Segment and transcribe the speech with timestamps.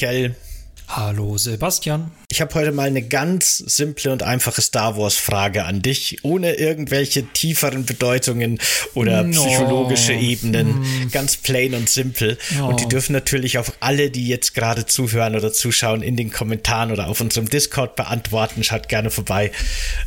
[0.00, 0.34] Michael.
[0.88, 2.10] Hallo Sebastian.
[2.30, 6.54] Ich habe heute mal eine ganz simple und einfache Star Wars Frage an dich, ohne
[6.54, 8.58] irgendwelche tieferen Bedeutungen
[8.94, 9.44] oder no.
[9.44, 10.80] psychologische Ebenen.
[10.80, 11.10] Mm.
[11.12, 12.38] Ganz plain und simpel.
[12.56, 12.68] No.
[12.70, 16.92] Und die dürfen natürlich auch alle, die jetzt gerade zuhören oder zuschauen, in den Kommentaren
[16.92, 18.64] oder auf unserem Discord beantworten.
[18.64, 19.52] Schaut gerne vorbei,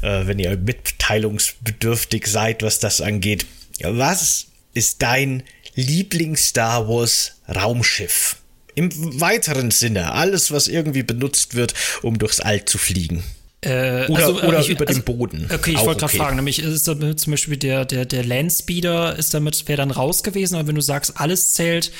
[0.01, 3.45] äh, wenn ihr mitteilungsbedürftig seid, was das angeht.
[3.83, 5.43] Was ist dein
[5.75, 8.37] Lieblings-Star Wars Raumschiff?
[8.75, 13.23] Im weiteren Sinne, alles, was irgendwie benutzt wird, um durchs All zu fliegen.
[13.61, 15.49] Äh, oder also, oder ich, über also, den Boden.
[15.53, 16.17] Okay, ich wollte gerade okay.
[16.17, 20.23] fragen, nämlich ist damit zum Beispiel der, der, der Landspeeder ist damit, wäre dann raus
[20.23, 21.91] gewesen, aber wenn du sagst, alles zählt,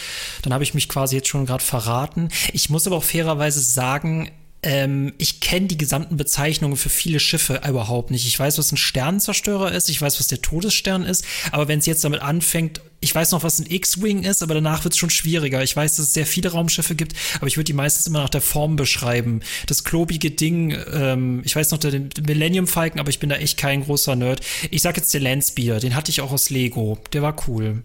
[0.42, 2.30] dann habe ich mich quasi jetzt schon gerade verraten.
[2.52, 4.30] Ich muss aber auch fairerweise sagen,
[4.64, 8.26] ähm, ich kenne die gesamten Bezeichnungen für viele Schiffe überhaupt nicht.
[8.26, 11.86] Ich weiß, was ein Sternenzerstörer ist, ich weiß, was der Todesstern ist, aber wenn es
[11.86, 15.10] jetzt damit anfängt, ich weiß noch, was ein X-Wing ist, aber danach wird es schon
[15.10, 15.62] schwieriger.
[15.62, 18.30] Ich weiß, dass es sehr viele Raumschiffe gibt, aber ich würde die meistens immer nach
[18.30, 19.42] der Form beschreiben.
[19.68, 23.58] Das klobige Ding, ähm, ich weiß noch den Millennium Falcon, aber ich bin da echt
[23.58, 24.40] kein großer Nerd.
[24.72, 26.98] Ich sag jetzt den Landspeeder, den hatte ich auch aus Lego.
[27.12, 27.84] Der war cool.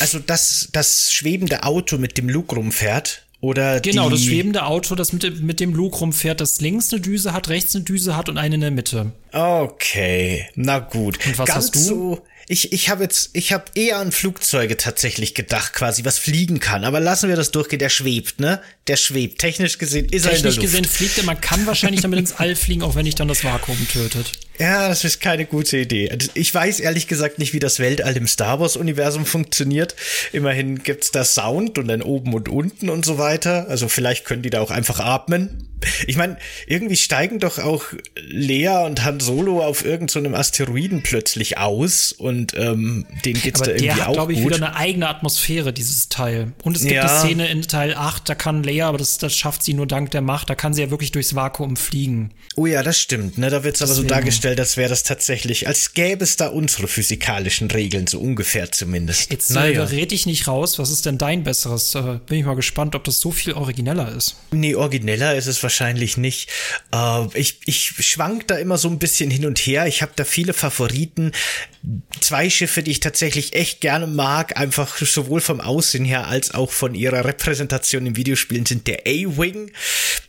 [0.00, 5.12] Also das, das schwebende Auto mit dem Luke rumfährt, oder genau, das schwebende Auto, das
[5.12, 8.36] mit, mit dem Luke rumfährt, das links eine Düse hat, rechts eine Düse hat und
[8.36, 9.12] eine in der Mitte.
[9.32, 11.24] Okay, na gut.
[11.24, 11.78] Und was Ganz hast du?
[11.78, 16.60] So ich, ich habe jetzt, ich habe eher an Flugzeuge tatsächlich gedacht, quasi, was fliegen
[16.60, 16.84] kann.
[16.84, 17.78] Aber lassen wir das durchgehen.
[17.78, 18.62] Der schwebt, ne?
[18.86, 19.38] Der schwebt.
[19.38, 20.62] Technisch gesehen ist Technisch er in der Luft.
[20.62, 21.24] gesehen fliegt er.
[21.24, 24.32] Man kann wahrscheinlich damit ins All fliegen, auch wenn nicht dann das Vakuum tötet.
[24.58, 26.10] Ja, das ist keine gute Idee.
[26.34, 29.94] Ich weiß ehrlich gesagt nicht, wie das Weltall im Star Wars-Universum funktioniert.
[30.32, 33.68] Immerhin gibt's da Sound und dann oben und unten und so weiter.
[33.68, 35.68] Also vielleicht können die da auch einfach atmen.
[36.08, 37.84] Ich meine, irgendwie steigen doch auch
[38.16, 43.66] Lea und Han Solo auf irgendeinem so Asteroiden plötzlich aus und ähm, denen geht's Aber
[43.66, 44.54] da irgendwie der hat, auch glaube ich, gut.
[44.54, 46.52] wieder eine eigene Atmosphäre, dieses Teil.
[46.62, 47.02] Und es gibt Ja.
[47.02, 50.10] eine Szene in Teil 8, da kann Lea, aber das, das schafft sie nur dank
[50.10, 52.30] der Macht, da kann sie ja wirklich durchs Vakuum fliegen.
[52.56, 53.38] Oh ja, das stimmt.
[53.38, 53.50] Ne?
[53.50, 57.70] Da wird's aber so dargestellt, als wäre das tatsächlich, als gäbe es da unsere physikalischen
[57.70, 59.30] Regeln, so ungefähr zumindest.
[59.30, 59.84] Jetzt äh, naja.
[59.84, 61.94] red ich nicht raus, was ist denn dein besseres?
[61.94, 64.36] Äh, bin ich mal gespannt, ob das so viel origineller ist.
[64.50, 66.50] Nee, origineller ist es wahrscheinlich nicht.
[66.94, 69.86] Äh, ich, ich schwank da immer so ein bisschen hin und her.
[69.86, 71.32] Ich habe da viele Favoriten.
[72.28, 76.70] Zwei Schiffe, die ich tatsächlich echt gerne mag, einfach sowohl vom Aussehen her als auch
[76.70, 79.70] von ihrer Repräsentation in Videospielen, sind der A-Wing.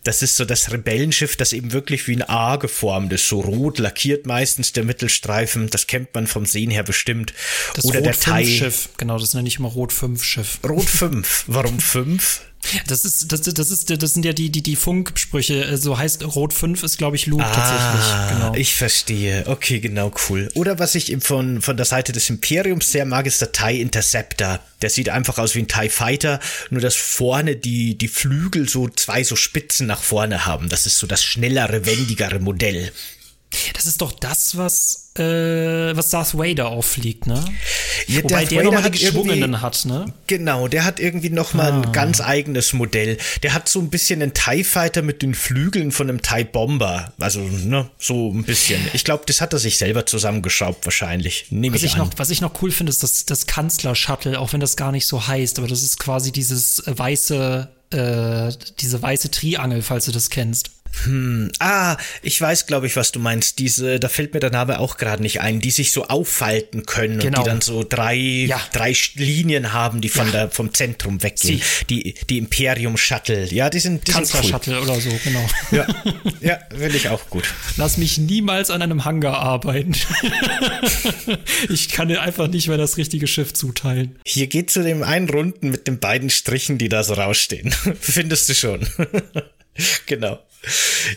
[0.06, 3.28] Das ist so das Rebellenschiff, das eben wirklich wie ein A geformt ist.
[3.28, 5.70] So rot lackiert meistens der Mittelstreifen.
[5.72, 7.34] Das kennt man vom Sehen her bestimmt.
[7.76, 8.46] Das Oder der Rot Thai.
[8.46, 10.59] 5 Schiff, genau, das nenne ich immer Rot 5 Schiff.
[10.64, 11.44] Rot 5.
[11.48, 12.40] Warum 5?
[12.88, 15.66] Das ist, das, das ist, das sind ja die, die, die Funksprüche.
[15.66, 18.30] Äh, So heißt Rot 5 ist, glaube ich, Luke tatsächlich.
[18.30, 18.52] Genau.
[18.52, 19.44] Ah, ich verstehe.
[19.47, 20.50] Okay, genau, cool.
[20.56, 23.81] Oder was ich eben von, von der Seite des Imperiums sehr mag, ist der TIE
[23.81, 24.59] Interceptor.
[24.81, 26.40] Der sieht einfach aus wie ein TIE Fighter,
[26.70, 30.70] nur dass vorne die, die Flügel so zwei so Spitzen nach vorne haben.
[30.70, 32.91] Das ist so das schnellere, wendigere Modell.
[33.74, 35.22] Das ist doch das, was, äh,
[35.96, 37.44] was Darth Vader auffliegt, ne?
[38.08, 40.06] Ja, Wobei Darth der nochmal die geschwungenen hat, ne?
[40.28, 41.82] Genau, der hat irgendwie noch mal Ah.
[41.82, 43.18] ein ganz eigenes Modell.
[43.42, 47.12] Der hat so ein bisschen einen TIE Fighter mit den Flügeln von einem TIE Bomber.
[47.20, 48.82] Also, ne, so ein bisschen.
[48.94, 51.48] Ich glaube, das hat er sich selber zusammengeschraubt wahrscheinlich.
[51.50, 52.08] Nehme Was ich ich, an.
[52.08, 55.08] noch, was ich noch cool finde, ist das, das Kanzler-Shuttle, auch wenn das gar nicht
[55.08, 60.30] so heißt, aber das ist quasi dieses weiße, äh, diese weiße Triangel, falls du das
[60.30, 60.70] kennst.
[61.60, 63.60] Ah, ich weiß, glaube ich, was du meinst.
[63.60, 67.16] Diese, da fällt mir der Name auch gerade nicht ein, die sich so auffalten können
[67.16, 67.44] und Genau.
[67.44, 68.60] die dann so drei, Ja.
[68.74, 70.32] drei Linien haben, die von Ja.
[70.32, 71.59] der, vom Zentrum weggehen.
[71.59, 71.86] Sie.
[71.90, 73.46] Die, die Imperium Shuttle.
[73.54, 74.78] Ja, die sind, die sind cool.
[74.80, 75.48] Oder so, genau.
[75.72, 75.88] Ja,
[76.42, 77.44] ja, will ich auch gut.
[77.78, 79.94] Lass mich niemals an einem Hangar arbeiten.
[81.70, 84.18] ich kann dir einfach nicht mehr das richtige Schiff zuteilen.
[84.26, 87.72] Hier geht zu dem einen Runden mit den beiden Strichen, die da so rausstehen.
[88.00, 88.88] Findest du schon.
[90.06, 90.40] genau.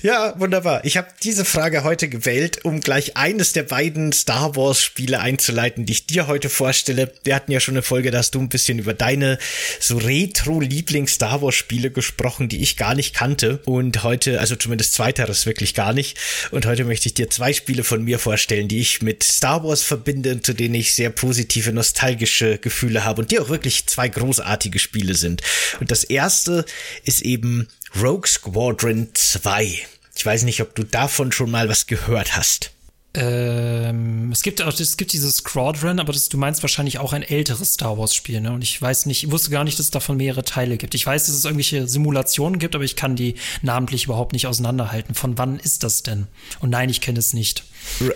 [0.03, 0.85] Ja, wunderbar.
[0.85, 5.85] Ich habe diese Frage heute gewählt, um gleich eines der beiden Star Wars Spiele einzuleiten,
[5.85, 7.13] die ich dir heute vorstelle.
[7.25, 9.39] Wir hatten ja schon eine Folge, da hast du ein bisschen über deine
[9.81, 13.59] so Retro-Lieblings Star Wars Spiele gesprochen, die ich gar nicht kannte.
[13.65, 16.19] Und heute, also zumindest zweiteres wirklich gar nicht.
[16.53, 19.83] Und heute möchte ich dir zwei Spiele von mir vorstellen, die ich mit Star Wars
[19.83, 24.09] verbinde und zu denen ich sehr positive, nostalgische Gefühle habe und die auch wirklich zwei
[24.09, 25.43] großartige Spiele sind.
[25.81, 26.65] Und das erste
[27.05, 27.67] ist eben
[28.01, 29.79] Rogue Squadron 2.
[30.17, 32.71] Ich weiß nicht, ob du davon schon mal was gehört hast.
[33.15, 37.23] Ähm, es gibt auch, es gibt dieses Squadron, aber das, du meinst wahrscheinlich auch ein
[37.23, 38.53] älteres Star Wars Spiel, ne?
[38.53, 40.95] Und ich weiß nicht, ich wusste gar nicht, dass es davon mehrere Teile gibt.
[40.95, 45.15] Ich weiß, dass es irgendwelche Simulationen gibt, aber ich kann die namentlich überhaupt nicht auseinanderhalten.
[45.15, 46.27] Von wann ist das denn?
[46.61, 47.65] Und nein, ich kenne es nicht.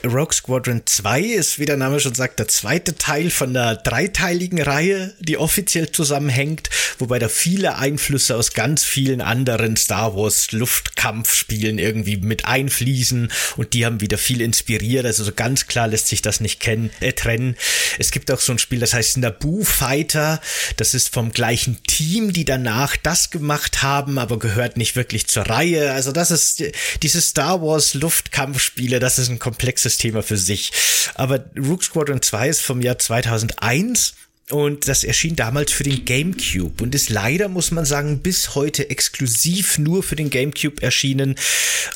[0.05, 4.61] Rogue Squadron 2 ist, wie der Name schon sagt, der zweite Teil von einer dreiteiligen
[4.61, 11.79] Reihe, die offiziell zusammenhängt, wobei da viele Einflüsse aus ganz vielen anderen Star Wars Luftkampfspielen
[11.79, 15.07] irgendwie mit einfließen und die haben wieder viel inspiriert.
[15.07, 17.57] Also so ganz klar lässt sich das nicht kennen, äh, trennen.
[17.99, 20.41] Es gibt auch so ein Spiel, das heißt Naboo Fighter.
[20.77, 25.45] Das ist vom gleichen Team, die danach das gemacht haben, aber gehört nicht wirklich zur
[25.45, 25.93] Reihe.
[25.93, 26.65] Also das ist
[27.03, 30.71] diese Star Wars Luftkampfspiele, das ist ein komplexes Thema für sich.
[31.15, 34.15] Aber Rook Squadron 2 ist vom Jahr 2001
[34.51, 38.91] und das erschien damals für den GameCube und ist leider, muss man sagen, bis heute
[38.91, 41.35] exklusiv nur für den GameCube erschienen.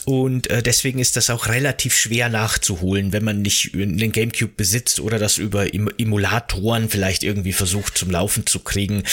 [0.04, 4.98] Und äh, deswegen ist das auch relativ schwer nachzuholen, wenn man nicht den GameCube besitzt
[4.98, 9.04] oder das über Emulatoren vielleicht irgendwie versucht zum Laufen zu kriegen.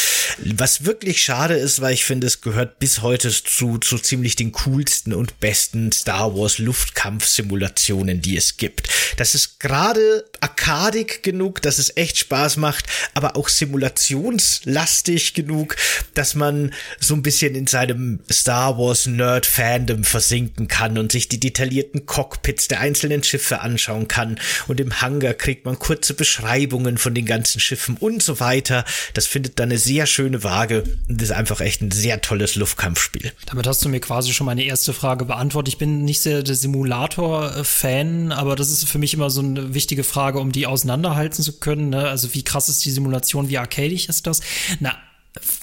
[0.44, 4.51] Was wirklich schade ist, weil ich finde, es gehört bis heute zu, zu ziemlich den
[4.51, 8.90] coolsten und besten Star Wars Luftkampfsimulationen, die es gibt.
[9.18, 15.76] Das ist gerade arkadig genug, dass es echt Spaß macht, aber aber auch simulationslastig genug,
[16.14, 21.28] dass man so ein bisschen in seinem Star Wars Nerd Fandom versinken kann und sich
[21.28, 26.98] die detaillierten Cockpits der einzelnen Schiffe anschauen kann und im Hangar kriegt man kurze Beschreibungen
[26.98, 28.86] von den ganzen Schiffen und so weiter.
[29.14, 33.34] Das findet dann eine sehr schöne Waage und ist einfach echt ein sehr tolles Luftkampfspiel.
[33.48, 35.74] Damit hast du mir quasi schon meine erste Frage beantwortet.
[35.74, 40.04] Ich bin nicht sehr der Simulator-Fan, aber das ist für mich immer so eine wichtige
[40.04, 41.90] Frage, um die auseinanderhalten zu können.
[41.90, 42.08] Ne?
[42.08, 44.42] Also wie krass ist die Simulation Simulation, wie arcadisch ist das?
[44.80, 44.96] Na,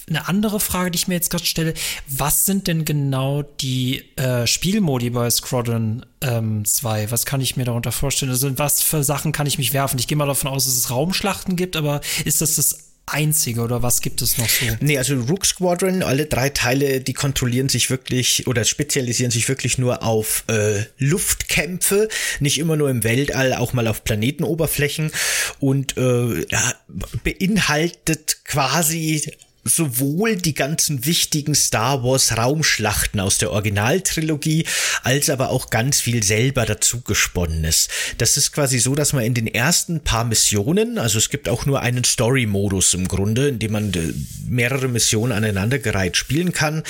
[0.07, 1.73] eine andere Frage, die ich mir jetzt gerade stelle,
[2.07, 7.11] was sind denn genau die äh, Spielmodi bei Squadron ähm, 2?
[7.11, 8.31] Was kann ich mir darunter vorstellen?
[8.31, 9.99] Also was für Sachen kann ich mich werfen?
[9.99, 13.83] Ich gehe mal davon aus, dass es Raumschlachten gibt, aber ist das das einzige oder
[13.83, 14.65] was gibt es noch so?
[14.79, 19.77] Nee, also Rook Squadron, alle drei Teile, die kontrollieren sich wirklich oder spezialisieren sich wirklich
[19.77, 22.09] nur auf äh, Luftkämpfe,
[22.39, 25.11] nicht immer nur im Weltall, auch mal auf Planetenoberflächen
[25.59, 26.73] und äh, ja,
[27.23, 29.31] beinhaltet quasi
[29.67, 34.65] sowohl die ganzen wichtigen Star Wars Raumschlachten aus der Originaltrilogie,
[35.03, 37.89] als aber auch ganz viel selber dazu gesponnenes.
[38.19, 41.65] Das ist quasi so, dass man in den ersten paar Missionen, also es gibt auch
[41.65, 44.13] nur einen Story-Modus im Grunde, in dem man äh,
[44.47, 46.83] mehrere Missionen aneinandergereiht spielen kann,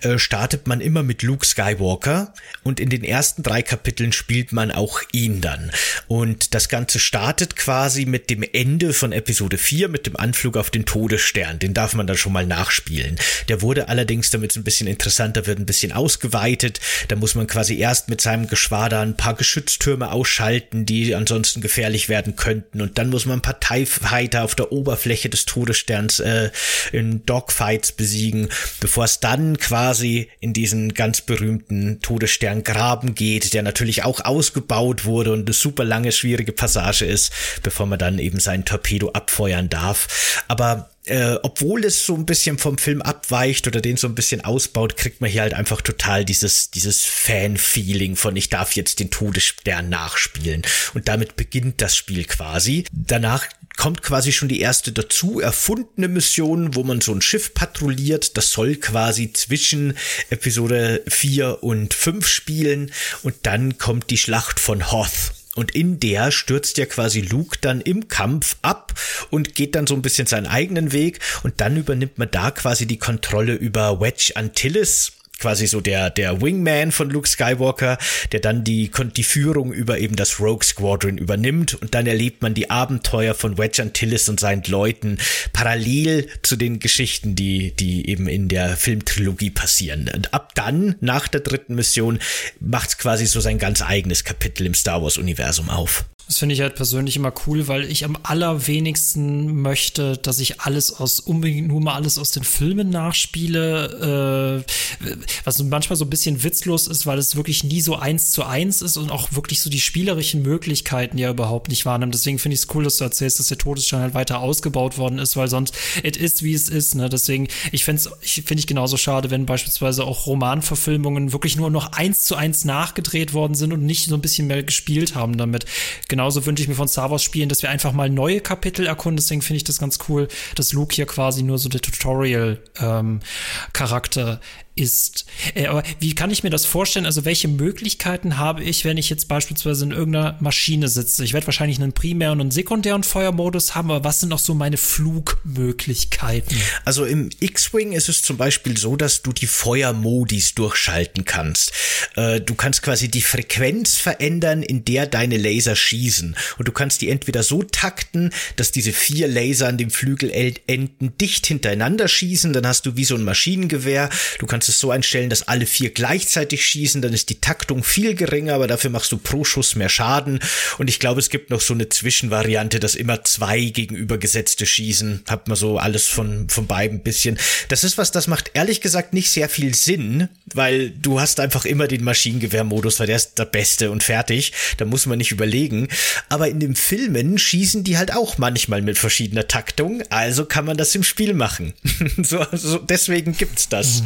[0.00, 2.32] äh, startet man immer mit Luke Skywalker
[2.62, 5.70] und in den ersten drei Kapiteln spielt man auch ihn dann.
[6.08, 10.70] Und das Ganze startet quasi mit dem Ende von Episode 4, mit dem Anflug auf
[10.70, 11.58] den Todesstern.
[11.58, 13.18] Den darf man dann schon mal nachspielen.
[13.48, 16.80] Der wurde allerdings, damit es ein bisschen interessanter wird, ein bisschen ausgeweitet.
[17.08, 22.08] Da muss man quasi erst mit seinem Geschwader ein paar Geschütztürme ausschalten, die ansonsten gefährlich
[22.08, 22.80] werden könnten.
[22.80, 26.50] Und dann muss man ein paar TIE Fighter auf der Oberfläche des Todessterns äh,
[26.92, 28.48] in Dogfights besiegen,
[28.80, 35.32] bevor es dann quasi in diesen ganz berühmten Todessterngraben geht, der natürlich auch ausgebaut wurde
[35.32, 37.32] und eine super lange, schwierige Passage ist,
[37.62, 40.42] bevor man dann eben sein Torpedo abfeuern darf.
[40.48, 44.42] Aber äh, obwohl es so ein bisschen vom Film abweicht oder den so ein bisschen
[44.42, 49.10] ausbaut, kriegt man hier halt einfach total dieses, dieses Fan-Feeling von ich darf jetzt den
[49.10, 50.62] Todesstern nachspielen.
[50.94, 52.84] Und damit beginnt das Spiel quasi.
[52.92, 58.36] Danach kommt quasi schon die erste dazu erfundene Mission, wo man so ein Schiff patrouilliert.
[58.36, 59.96] Das soll quasi zwischen
[60.30, 62.92] Episode 4 und 5 spielen.
[63.22, 65.32] Und dann kommt die Schlacht von Hoth.
[65.54, 68.94] Und in der stürzt ja quasi Luke dann im Kampf ab
[69.30, 71.20] und geht dann so ein bisschen seinen eigenen Weg.
[71.42, 75.12] Und dann übernimmt man da quasi die Kontrolle über Wedge Antilles
[75.42, 77.98] quasi so der, der Wingman von Luke Skywalker,
[78.30, 82.54] der dann die, die Führung über eben das Rogue Squadron übernimmt und dann erlebt man
[82.54, 85.18] die Abenteuer von Wedge Antilles und seinen Leuten
[85.52, 90.08] parallel zu den Geschichten, die, die eben in der Filmtrilogie passieren.
[90.14, 92.20] Und ab dann, nach der dritten Mission,
[92.60, 96.04] macht's quasi so sein ganz eigenes Kapitel im Star Wars Universum auf.
[96.26, 100.98] Das finde ich halt persönlich immer cool, weil ich am allerwenigsten möchte, dass ich alles
[100.98, 105.06] aus, unbedingt nur mal alles aus den Filmen nachspiele, äh,
[105.44, 108.82] was manchmal so ein bisschen witzlos ist, weil es wirklich nie so eins zu eins
[108.82, 112.14] ist und auch wirklich so die spielerischen Möglichkeiten ja überhaupt nicht wahrnimmt.
[112.14, 115.18] Deswegen finde ich es cool, dass du erzählst, dass der Todesstern halt weiter ausgebaut worden
[115.18, 116.94] ist, weil sonst es ist, wie es ist.
[116.94, 117.08] Ne?
[117.08, 121.92] Deswegen, ich finde ich finde ich genauso schade, wenn beispielsweise auch Romanverfilmungen wirklich nur noch
[121.92, 125.66] eins zu eins nachgedreht worden sind und nicht so ein bisschen mehr gespielt haben damit
[126.12, 129.16] genauso wünsche ich mir von Star Wars Spielen, dass wir einfach mal neue Kapitel erkunden.
[129.16, 134.38] Deswegen finde ich das ganz cool, dass Luke hier quasi nur so der Tutorial-Charakter ähm,
[134.74, 135.26] ist.
[135.54, 137.06] Äh, aber wie kann ich mir das vorstellen?
[137.06, 141.24] Also welche Möglichkeiten habe ich, wenn ich jetzt beispielsweise in irgendeiner Maschine sitze?
[141.24, 144.78] Ich werde wahrscheinlich einen primären und sekundären Feuermodus haben, aber was sind noch so meine
[144.78, 146.56] Flugmöglichkeiten?
[146.84, 151.72] Also im X-Wing ist es zum Beispiel so, dass du die Feuermodis durchschalten kannst.
[152.16, 156.34] Äh, du kannst quasi die Frequenz verändern, in der deine Laser schießen.
[156.58, 161.46] Und du kannst die entweder so takten, dass diese vier Laser an dem Flügelenden dicht
[161.46, 164.08] hintereinander schießen, dann hast du wie so ein Maschinengewehr.
[164.38, 168.14] Du kannst es so einstellen, dass alle vier gleichzeitig schießen, dann ist die Taktung viel
[168.14, 170.40] geringer, aber dafür machst du pro Schuss mehr Schaden.
[170.78, 175.24] Und ich glaube, es gibt noch so eine Zwischenvariante, dass immer zwei gegenübergesetzte schießen.
[175.28, 177.38] Hat man so alles von, von beiden ein bisschen.
[177.68, 181.64] Das ist was, das macht ehrlich gesagt nicht sehr viel Sinn, weil du hast einfach
[181.64, 184.52] immer den Maschinengewehrmodus, weil der ist der beste und fertig.
[184.76, 185.88] Da muss man nicht überlegen.
[186.28, 190.02] Aber in den Filmen schießen die halt auch manchmal mit verschiedener Taktung.
[190.10, 191.72] Also kann man das im Spiel machen.
[192.22, 194.02] so, so, deswegen gibt's das.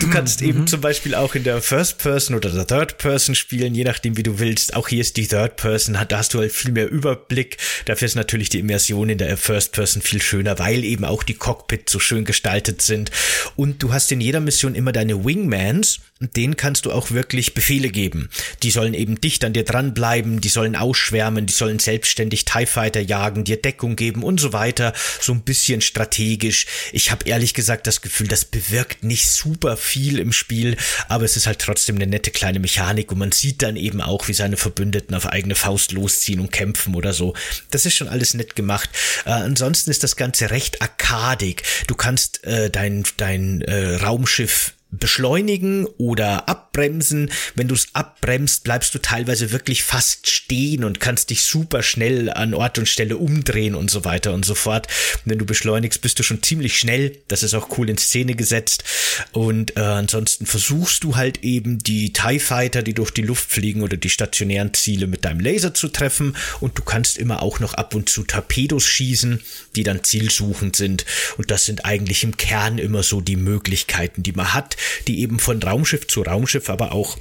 [0.00, 0.66] Du kannst eben mhm.
[0.66, 4.22] zum Beispiel auch in der First Person oder der Third Person spielen, je nachdem wie
[4.22, 4.74] du willst.
[4.74, 7.58] Auch hier ist die Third Person, da hast du halt viel mehr Überblick.
[7.84, 11.34] Dafür ist natürlich die Immersion in der First Person viel schöner, weil eben auch die
[11.34, 13.10] Cockpit so schön gestaltet sind.
[13.56, 16.00] Und du hast in jeder Mission immer deine Wingmans
[16.32, 18.30] denen kannst du auch wirklich Befehle geben.
[18.62, 23.00] Die sollen eben dicht an dir dranbleiben, die sollen ausschwärmen, die sollen selbstständig TIE Fighter
[23.00, 24.92] jagen, dir Deckung geben und so weiter.
[25.20, 26.66] So ein bisschen strategisch.
[26.92, 30.76] Ich habe ehrlich gesagt das Gefühl, das bewirkt nicht super viel im Spiel,
[31.08, 34.28] aber es ist halt trotzdem eine nette kleine Mechanik und man sieht dann eben auch,
[34.28, 37.34] wie seine Verbündeten auf eigene Faust losziehen und kämpfen oder so.
[37.70, 38.90] Das ist schon alles nett gemacht.
[39.24, 41.62] Äh, ansonsten ist das Ganze recht arkadig.
[41.86, 47.30] Du kannst äh, dein, dein äh, Raumschiff beschleunigen oder abbremsen.
[47.54, 52.30] Wenn du es abbremst, bleibst du teilweise wirklich fast stehen und kannst dich super schnell
[52.30, 54.86] an Ort und Stelle umdrehen und so weiter und so fort.
[55.24, 57.18] wenn du beschleunigst, bist du schon ziemlich schnell.
[57.28, 58.84] Das ist auch cool in Szene gesetzt.
[59.32, 63.82] Und äh, ansonsten versuchst du halt eben die TIE Fighter, die durch die Luft fliegen
[63.82, 66.36] oder die stationären Ziele mit deinem Laser zu treffen.
[66.60, 69.40] Und du kannst immer auch noch ab und zu Torpedos schießen,
[69.76, 71.04] die dann zielsuchend sind.
[71.36, 75.38] Und das sind eigentlich im Kern immer so die Möglichkeiten, die man hat die eben
[75.38, 77.16] von Raumschiff zu Raumschiff aber auch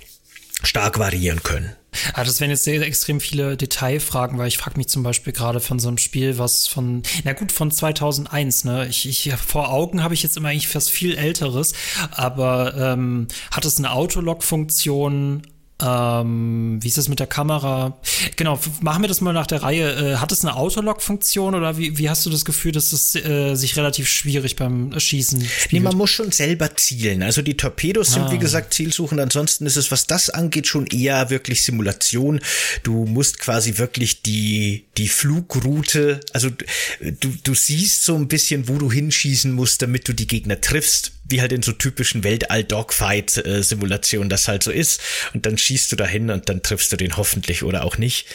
[0.64, 1.76] stark variieren können.
[2.14, 5.60] Ah, das wären jetzt sehr extrem viele Detailfragen, weil ich frage mich zum Beispiel gerade
[5.60, 8.88] von so einem Spiel, was von, na gut, von 2001, ne?
[8.88, 11.74] Ich, ich vor Augen habe ich jetzt immer eigentlich fast viel älteres,
[12.12, 15.44] aber ähm, hat es eine Autolog-Funktion?
[15.84, 17.98] Ähm, wie ist das mit der Kamera?
[18.36, 20.14] Genau, machen wir das mal nach der Reihe.
[20.14, 23.56] Äh, hat es eine Autolock-Funktion oder wie, wie hast du das Gefühl, dass es äh,
[23.56, 25.74] sich relativ schwierig beim Schießen spielt?
[25.74, 27.22] Nee, man muss schon selber zielen.
[27.24, 28.40] Also die Torpedos sind, wie ah.
[28.40, 29.20] gesagt, zielsuchend.
[29.20, 32.40] Ansonsten ist es, was das angeht, schon eher wirklich Simulation.
[32.84, 38.78] Du musst quasi wirklich die, die Flugroute, also du, du siehst so ein bisschen, wo
[38.78, 44.48] du hinschießen musst, damit du die Gegner triffst wie halt in so typischen Weltall-Dogfight-Simulationen das
[44.48, 45.02] halt so ist.
[45.34, 48.28] Und dann schießt du dahin und dann triffst du den hoffentlich oder auch nicht.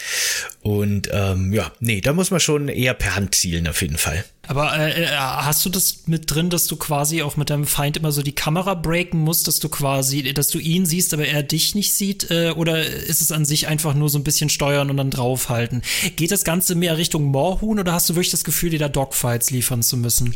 [0.63, 4.25] Und ähm, ja, nee, da muss man schon eher per Hand zielen auf jeden Fall.
[4.49, 7.99] Aber äh, äh, hast du das mit drin, dass du quasi auch mit deinem Feind
[7.99, 11.43] immer so die Kamera breaken musst, dass du quasi, dass du ihn siehst, aber er
[11.43, 12.31] dich nicht sieht?
[12.31, 15.83] Äh, oder ist es an sich einfach nur so ein bisschen steuern und dann draufhalten?
[16.17, 19.51] Geht das Ganze mehr Richtung Moorhuhn oder hast du wirklich das Gefühl, dir da Dogfights
[19.51, 20.35] liefern zu müssen?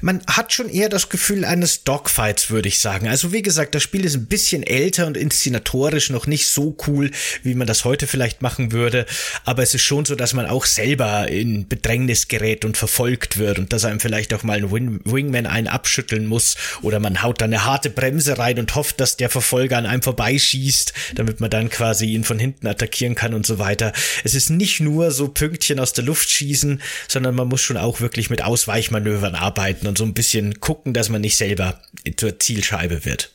[0.00, 3.08] Man hat schon eher das Gefühl eines Dogfights, würde ich sagen.
[3.08, 7.10] Also wie gesagt, das Spiel ist ein bisschen älter und inszenatorisch noch nicht so cool,
[7.42, 9.04] wie man das heute vielleicht machen würde.
[9.44, 13.49] Aber es ist schon so, dass man auch selber in Bedrängnis gerät und verfolgt wird
[13.50, 17.22] wird und dass einem vielleicht auch mal ein Wing Wingman einen abschütteln muss oder man
[17.22, 21.40] haut da eine harte Bremse rein und hofft, dass der Verfolger an einem vorbeischießt, damit
[21.40, 23.92] man dann quasi ihn von hinten attackieren kann und so weiter.
[24.22, 28.00] Es ist nicht nur so Pünktchen aus der Luft schießen, sondern man muss schon auch
[28.00, 31.80] wirklich mit Ausweichmanövern arbeiten und so ein bisschen gucken, dass man nicht selber
[32.16, 33.32] zur Zielscheibe wird.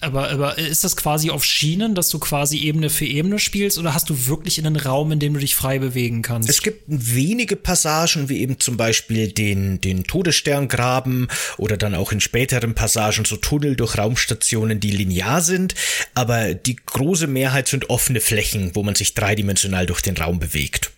[0.00, 3.94] Aber, aber ist das quasi auf Schienen, dass du quasi Ebene für Ebene spielst oder
[3.94, 6.48] hast du wirklich einen Raum, in dem du dich frei bewegen kannst?
[6.48, 11.28] Es gibt wenige Passagen, wie eben zum Beispiel den, den Todessterngraben
[11.58, 15.74] oder dann auch in späteren Passagen so Tunnel durch Raumstationen, die linear sind.
[16.14, 20.92] Aber die große Mehrheit sind offene Flächen, wo man sich dreidimensional durch den Raum bewegt.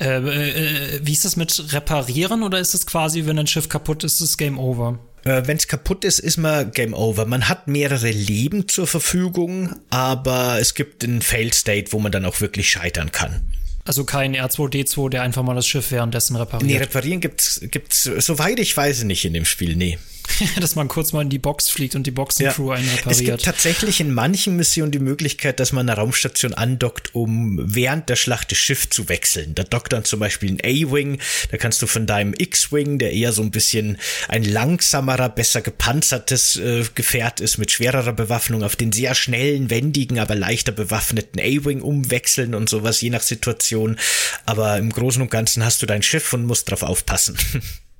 [0.00, 4.04] Äh, äh, wie ist das mit Reparieren oder ist es quasi, wenn ein Schiff kaputt
[4.04, 4.98] ist, ist es Game Over?
[5.24, 7.26] Äh, Wenn es kaputt ist, ist man Game Over.
[7.26, 12.24] Man hat mehrere Leben zur Verfügung, aber es gibt einen Fail State, wo man dann
[12.24, 13.42] auch wirklich scheitern kann.
[13.84, 16.70] Also kein R2D2, der einfach mal das Schiff währenddessen repariert.
[16.70, 19.98] Nee, reparieren gibt's, gibt's, soweit ich weiß, nicht in dem Spiel, nee.
[20.60, 22.78] dass man kurz mal in die Box fliegt und die Boxencrew ja.
[22.78, 23.10] einen repariert.
[23.10, 28.08] Es gibt tatsächlich in manchen Missionen die Möglichkeit, dass man eine Raumstation andockt, um während
[28.08, 29.54] der Schlacht das Schiff zu wechseln.
[29.54, 31.18] Da dockt dann zum Beispiel ein A-Wing,
[31.50, 33.98] da kannst du von deinem X-Wing, der eher so ein bisschen
[34.28, 40.18] ein langsamerer, besser gepanzertes äh, Gefährt ist mit schwererer Bewaffnung, auf den sehr schnellen, wendigen,
[40.18, 43.98] aber leichter bewaffneten A-Wing umwechseln und sowas, je nach Situation.
[44.46, 47.36] Aber im Großen und Ganzen hast du dein Schiff und musst drauf aufpassen.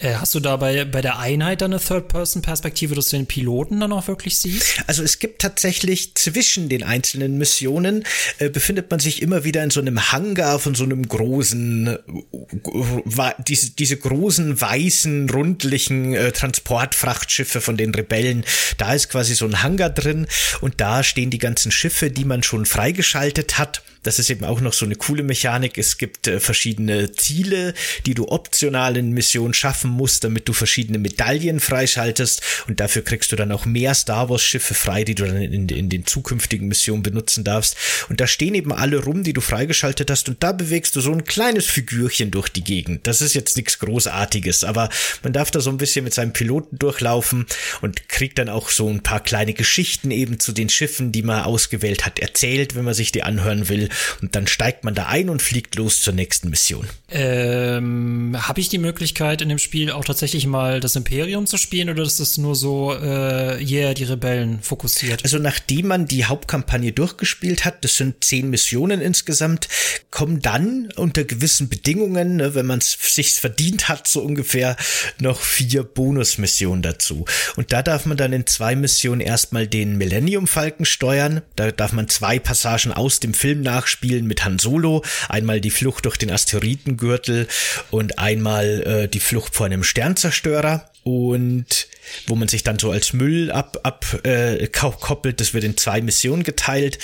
[0.00, 3.80] Äh, hast du da bei, bei der Einheit dann eine Third-Person-Perspektive, dass du den Piloten
[3.80, 4.82] dann auch wirklich siehst?
[4.86, 8.04] Also es gibt tatsächlich zwischen den einzelnen Missionen
[8.38, 13.32] äh, befindet man sich immer wieder in so einem Hangar von so einem großen, äh,
[13.46, 18.44] diese, diese großen weißen, rundlichen äh, Transportfrachtschiffe von den Rebellen.
[18.78, 20.26] Da ist quasi so ein Hangar drin
[20.60, 24.60] und da stehen die ganzen Schiffe, die man schon freigeschaltet hat das ist eben auch
[24.60, 25.76] noch so eine coole Mechanik.
[25.76, 27.74] Es gibt äh, verschiedene Ziele,
[28.06, 33.30] die du optional in Missionen schaffen musst, damit du verschiedene Medaillen freischaltest und dafür kriegst
[33.32, 36.68] du dann auch mehr Star Wars Schiffe frei, die du dann in, in den zukünftigen
[36.68, 37.76] Missionen benutzen darfst.
[38.08, 41.12] Und da stehen eben alle rum, die du freigeschaltet hast und da bewegst du so
[41.12, 43.06] ein kleines Figürchen durch die Gegend.
[43.06, 44.88] Das ist jetzt nichts Großartiges, aber
[45.22, 47.46] man darf da so ein bisschen mit seinem Piloten durchlaufen
[47.82, 51.42] und kriegt dann auch so ein paar kleine Geschichten eben zu den Schiffen, die man
[51.42, 53.89] ausgewählt hat, erzählt, wenn man sich die anhören will
[54.20, 56.86] und dann steigt man da ein und fliegt los zur nächsten Mission.
[57.10, 61.90] Ähm, Habe ich die Möglichkeit in dem Spiel auch tatsächlich mal das Imperium zu spielen
[61.90, 65.24] oder ist das nur so, äh, yeah, die Rebellen fokussiert?
[65.24, 69.68] Also nachdem man die Hauptkampagne durchgespielt hat, das sind zehn Missionen insgesamt,
[70.10, 74.76] kommen dann unter gewissen Bedingungen, ne, wenn man es sich verdient hat, so ungefähr
[75.18, 77.24] noch vier Bonusmissionen dazu.
[77.56, 81.42] Und da darf man dann in zwei Missionen erstmal den Millennium Falken steuern.
[81.56, 85.02] Da darf man zwei Passagen aus dem Film nach nachspielen mit Han Solo.
[85.28, 87.48] Einmal die Flucht durch den Asteroidengürtel
[87.90, 90.90] und einmal äh, die Flucht vor einem Sternzerstörer.
[91.02, 91.88] Und
[92.26, 95.40] wo man sich dann so als Müll ab, ab äh, koppelt.
[95.40, 96.98] Das wird in zwei Missionen geteilt.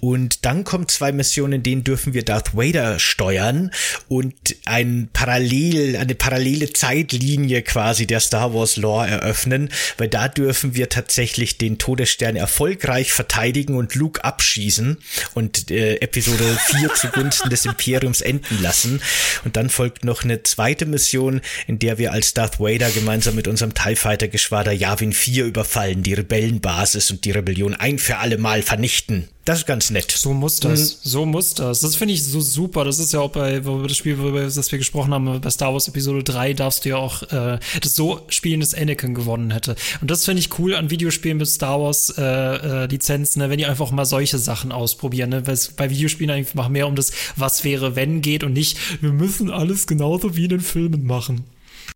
[0.00, 3.70] Und dann kommen zwei Missionen, in denen dürfen wir Darth Vader steuern
[4.08, 4.34] und
[4.64, 10.88] ein parallel, eine parallele Zeitlinie quasi der Star Wars Lore eröffnen, weil da dürfen wir
[10.88, 14.98] tatsächlich den Todesstern erfolgreich verteidigen und Luke abschießen
[15.34, 19.00] und äh, Episode 4 zugunsten des Imperiums enden lassen.
[19.44, 23.48] Und dann folgt noch eine zweite Mission, in der wir als Darth Vader gemeinsam mit
[23.48, 28.38] unserem TIE Fighter Geschwader Yavin 4 überfallen, die Rebellenbasis und die Rebellion ein für alle
[28.38, 29.26] Mal vernichten.
[29.44, 30.12] Das ist ganz nett.
[30.12, 31.04] So muss das.
[31.04, 31.08] Mhm.
[31.08, 31.80] So muss das.
[31.80, 32.84] Das finde ich so super.
[32.84, 35.50] Das ist ja auch bei wo wir das Spiel, wir, das wir gesprochen haben, bei
[35.50, 39.50] Star Wars Episode 3 darfst du ja auch äh, das so spielen, dass Anakin gewonnen
[39.50, 39.74] hätte.
[40.00, 43.58] Und das finde ich cool an Videospielen mit Star Wars äh, äh, Lizenzen, ne, wenn
[43.58, 45.30] die einfach mal solche Sachen ausprobieren.
[45.30, 45.44] Ne?
[45.48, 49.10] Weil es bei Videospielen einfach mehr um das Was wäre, wenn geht und nicht, wir
[49.10, 51.42] müssen alles genauso wie in den Filmen machen.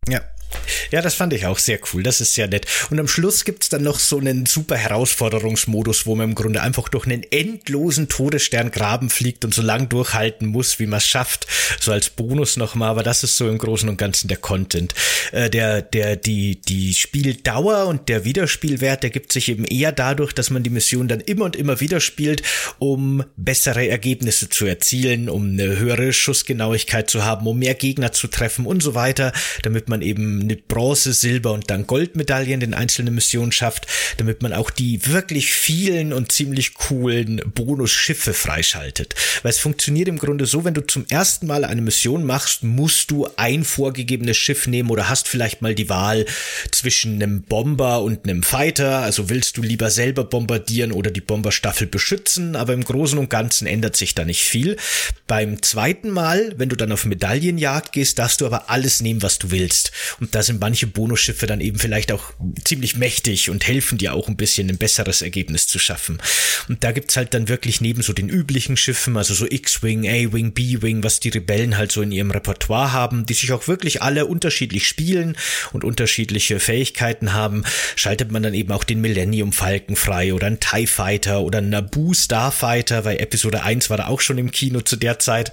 [0.09, 0.19] Ja,
[0.91, 2.03] ja, das fand ich auch sehr cool.
[2.03, 2.65] Das ist sehr nett.
[2.89, 6.89] Und am Schluss gibt's dann noch so einen super Herausforderungsmodus, wo man im Grunde einfach
[6.89, 11.47] durch einen endlosen Todesstern graben fliegt und so lang durchhalten muss, wie man es schafft.
[11.79, 12.89] So als Bonus nochmal.
[12.89, 14.93] Aber das ist so im Großen und Ganzen der Content.
[15.31, 20.49] Äh, der, der, die, die Spieldauer und der Wiederspielwert, der sich eben eher dadurch, dass
[20.49, 22.43] man die Mission dann immer und immer wieder spielt,
[22.79, 28.27] um bessere Ergebnisse zu erzielen, um eine höhere Schussgenauigkeit zu haben, um mehr Gegner zu
[28.27, 29.31] treffen und so weiter,
[29.63, 34.53] damit man eben eine Bronze, Silber und dann Goldmedaillen in einzelnen Missionen schafft, damit man
[34.53, 39.15] auch die wirklich vielen und ziemlich coolen Bonusschiffe freischaltet.
[39.43, 43.11] Weil es funktioniert im Grunde so, wenn du zum ersten Mal eine Mission machst, musst
[43.11, 46.25] du ein vorgegebenes Schiff nehmen oder hast vielleicht mal die Wahl
[46.71, 48.99] zwischen einem Bomber und einem Fighter.
[48.99, 53.67] Also willst du lieber selber bombardieren oder die Bomberstaffel beschützen, aber im Großen und Ganzen
[53.67, 54.77] ändert sich da nicht viel.
[55.27, 59.39] Beim zweiten Mal, wenn du dann auf Medaillenjagd gehst, darfst du aber alles nehmen, was
[59.39, 59.91] du willst.
[60.19, 64.27] Und da sind manche Bonusschiffe dann eben vielleicht auch ziemlich mächtig und helfen dir auch
[64.27, 66.21] ein bisschen ein besseres Ergebnis zu schaffen.
[66.67, 70.53] Und da gibt's halt dann wirklich neben so den üblichen Schiffen, also so X-Wing, A-Wing,
[70.53, 74.25] B-Wing, was die Rebellen halt so in ihrem Repertoire haben, die sich auch wirklich alle
[74.25, 75.35] unterschiedlich spielen
[75.73, 77.63] und unterschiedliche Fähigkeiten haben,
[77.95, 81.69] schaltet man dann eben auch den Millennium Falken frei oder einen TIE Fighter oder einen
[81.69, 85.51] Naboo Starfighter, weil Episode 1 war da auch schon im Kino zu der Zeit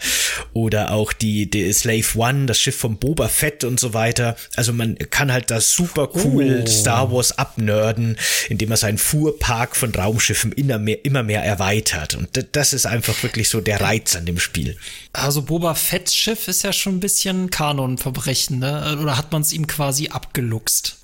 [0.53, 4.37] oder auch die, die Slave One, das Schiff von Boba Fett und so weiter.
[4.57, 6.69] Also man kann halt das super cool oh.
[6.69, 8.17] Star Wars abnörden,
[8.49, 12.15] indem er seinen Fuhrpark von Raumschiffen immer mehr, immer mehr erweitert.
[12.15, 14.77] Und das ist einfach wirklich so der Reiz an dem Spiel.
[15.13, 18.99] Also Boba Fett's Schiff ist ja schon ein bisschen Kanonverbrechen, ne?
[19.01, 20.99] Oder hat man es ihm quasi abgeluchst?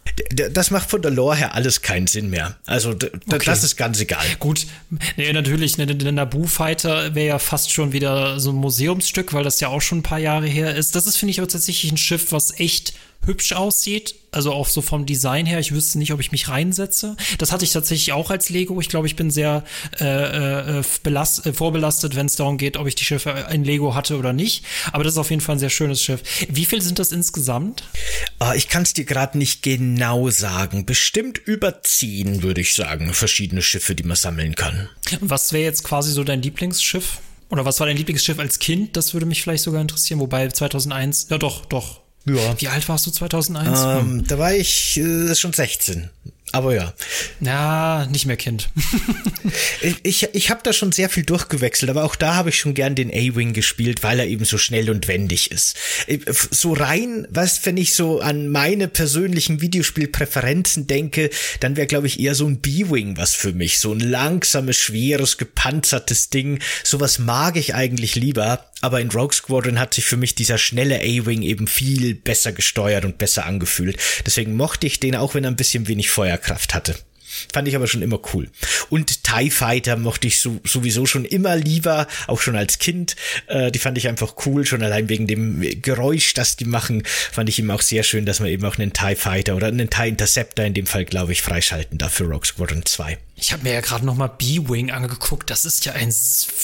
[0.53, 2.57] das macht von der Lore her alles keinen Sinn mehr.
[2.67, 3.11] Also okay.
[3.45, 4.25] das ist ganz egal.
[4.39, 4.67] Gut,
[5.17, 9.45] nee, natürlich, ne, der Naboo Fighter wäre ja fast schon wieder so ein Museumsstück, weil
[9.45, 10.95] das ja auch schon ein paar Jahre her ist.
[10.95, 12.95] Das ist, finde ich, aber tatsächlich ein Schiff, was echt
[13.27, 14.15] hübsch aussieht.
[14.31, 15.61] Also auch so vom Design her.
[15.61, 17.17] Ich wüsste nicht, ob ich mich reinsetze.
[17.39, 18.81] Das hatte ich tatsächlich auch als Lego.
[18.81, 19.63] Ich glaube, ich bin sehr
[20.01, 23.95] äh, äh, belast, äh, vorbelastet, wenn es darum geht, ob ich die Schiffe in Lego
[23.95, 24.65] hatte oder nicht.
[24.93, 26.23] Aber das ist auf jeden Fall ein sehr schönes Schiff.
[26.49, 27.85] Wie viel sind das insgesamt?
[28.43, 30.85] Uh, ich kann es dir gerade nicht genau sagen.
[30.85, 34.89] Bestimmt über zehn, würde ich sagen, verschiedene Schiffe, die man sammeln kann.
[35.21, 37.19] Was wäre jetzt quasi so dein Lieblingsschiff?
[37.51, 38.97] Oder was war dein Lieblingsschiff als Kind?
[38.97, 40.19] Das würde mich vielleicht sogar interessieren.
[40.19, 42.04] Wobei 2001, ja doch, doch.
[42.27, 42.61] Ja.
[42.61, 43.81] Wie alt warst du 2001?
[43.81, 44.27] Ähm, hm.
[44.27, 46.09] Da war ich äh, schon 16.
[46.55, 46.95] Aber ja.
[47.41, 48.71] Ja, nicht mehr Kind.
[50.05, 52.95] ich ich, habe da schon sehr viel durchgewechselt, aber auch da habe ich schon gern
[52.95, 55.77] den A-Wing gespielt, weil er eben so schnell und wendig ist.
[56.53, 62.21] So rein, was, wenn ich so an meine persönlichen Videospielpräferenzen denke, dann wäre, glaube ich,
[62.21, 63.81] eher so ein B-Wing was für mich.
[63.81, 66.61] So ein langsames, schweres, gepanzertes Ding.
[66.85, 71.01] Sowas mag ich eigentlich lieber aber in Rogue Squadron hat sich für mich dieser schnelle
[71.01, 73.97] A-Wing eben viel besser gesteuert und besser angefühlt.
[74.27, 76.11] Deswegen mochte ich den, auch wenn er ein bisschen wenig
[76.45, 76.95] Feuerkraft hatte.
[77.53, 78.49] Fand ich aber schon immer cool.
[78.91, 83.17] Und TIE Fighter mochte ich so, sowieso schon immer lieber, auch schon als Kind.
[83.49, 87.49] Äh, die fand ich einfach cool, schon allein wegen dem Geräusch, das die machen, fand
[87.49, 90.09] ich eben auch sehr schön, dass man eben auch einen TIE Fighter oder einen TIE
[90.09, 93.19] Interceptor in dem Fall, glaube ich, freischalten darf für Rogue Squadron 2.
[93.37, 95.51] Ich habe mir ja gerade noch mal B-Wing angeguckt.
[95.51, 96.15] Das ist ja ein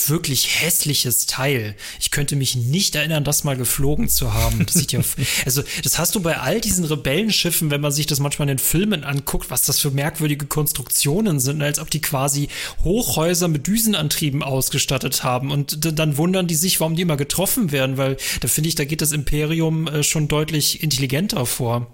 [0.07, 1.75] wirklich hässliches Teil.
[1.99, 4.65] Ich könnte mich nicht erinnern, das mal geflogen zu haben.
[4.65, 5.01] Das sieht ja,
[5.45, 8.63] also das hast du bei all diesen Rebellenschiffen, wenn man sich das manchmal in den
[8.63, 12.47] Filmen anguckt, was das für merkwürdige Konstruktionen sind, als ob die quasi
[12.83, 15.51] Hochhäuser mit Düsenantrieben ausgestattet haben.
[15.51, 18.85] Und dann wundern die sich, warum die immer getroffen werden, weil da finde ich, da
[18.85, 21.93] geht das Imperium äh, schon deutlich intelligenter vor.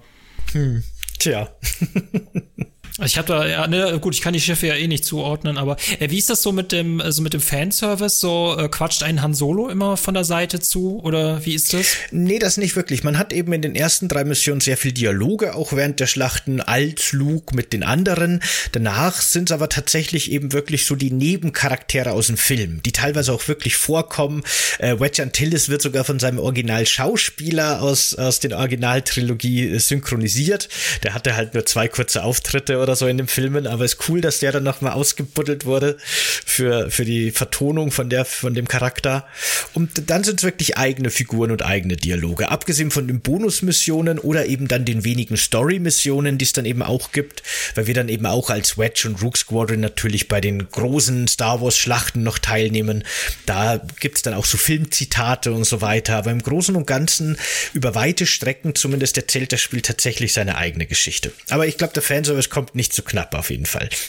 [0.52, 0.84] Hm.
[1.18, 1.50] Tja.
[3.06, 5.78] Ich habe da, ja, ne, gut, ich kann die Schiffe ja eh nicht zuordnen, aber
[6.00, 8.20] äh, wie ist das so mit dem, also mit dem Fanservice?
[8.20, 11.86] So äh, quatscht ein Han Solo immer von der Seite zu oder wie ist das?
[12.12, 13.04] Nee, das nicht wirklich.
[13.04, 16.60] Man hat eben in den ersten drei Missionen sehr viel Dialoge, auch während der Schlachten
[16.60, 18.42] als Luke mit den anderen.
[18.72, 23.32] Danach sind es aber tatsächlich eben wirklich so die Nebencharaktere aus dem Film, die teilweise
[23.32, 24.44] auch wirklich vorkommen.
[24.80, 30.68] Äh, Wedge Antilles wird sogar von seinem Original-Schauspieler aus, aus den Originaltrilogie äh, synchronisiert.
[31.04, 34.22] Der hatte halt nur zwei kurze Auftritte oder so in den Filmen, aber ist cool,
[34.22, 39.28] dass der dann nochmal ausgebuddelt wurde für, für die Vertonung von der, von dem Charakter.
[39.74, 42.50] Und dann sind es wirklich eigene Figuren und eigene Dialoge.
[42.50, 47.12] Abgesehen von den Bonusmissionen oder eben dann den wenigen Story-Missionen, die es dann eben auch
[47.12, 47.44] gibt,
[47.76, 51.62] weil wir dann eben auch als Wedge und Rook Squadron natürlich bei den großen Star
[51.62, 53.04] Wars Schlachten noch teilnehmen.
[53.46, 56.16] Da gibt's dann auch so Filmzitate und so weiter.
[56.16, 57.38] Aber im Großen und Ganzen
[57.74, 61.34] über weite Strecken zumindest erzählt das Spiel tatsächlich seine eigene Geschichte.
[61.50, 63.90] Aber ich glaube, der Fanservice kommt nicht zu knapp auf jeden Fall.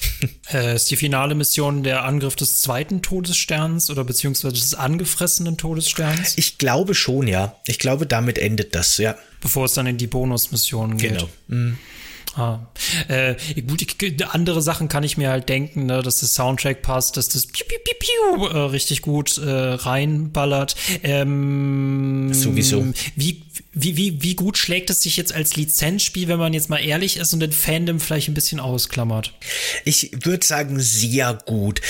[0.50, 6.38] Äh, ist die finale Mission der Angriff des zweiten Todessterns oder beziehungsweise des angefressenen Todessterns?
[6.38, 7.56] Ich glaube schon, ja.
[7.66, 9.14] Ich glaube, damit endet das, ja.
[9.42, 11.18] Bevor es dann in die Bonusmissionen geht.
[11.18, 11.28] Genau.
[11.48, 11.76] Mhm.
[12.38, 12.60] Ah.
[13.08, 17.16] Äh, gut, ich, andere Sachen kann ich mir halt denken, ne, dass das Soundtrack passt,
[17.16, 20.76] dass das piu, piu, piu, piu, äh, richtig gut äh, reinballert.
[21.02, 22.86] Ähm, Sowieso.
[23.16, 26.78] Wie, wie, wie, wie gut schlägt es sich jetzt als Lizenzspiel, wenn man jetzt mal
[26.78, 29.34] ehrlich ist und den Fandom vielleicht ein bisschen ausklammert?
[29.84, 31.80] Ich würde sagen, sehr gut.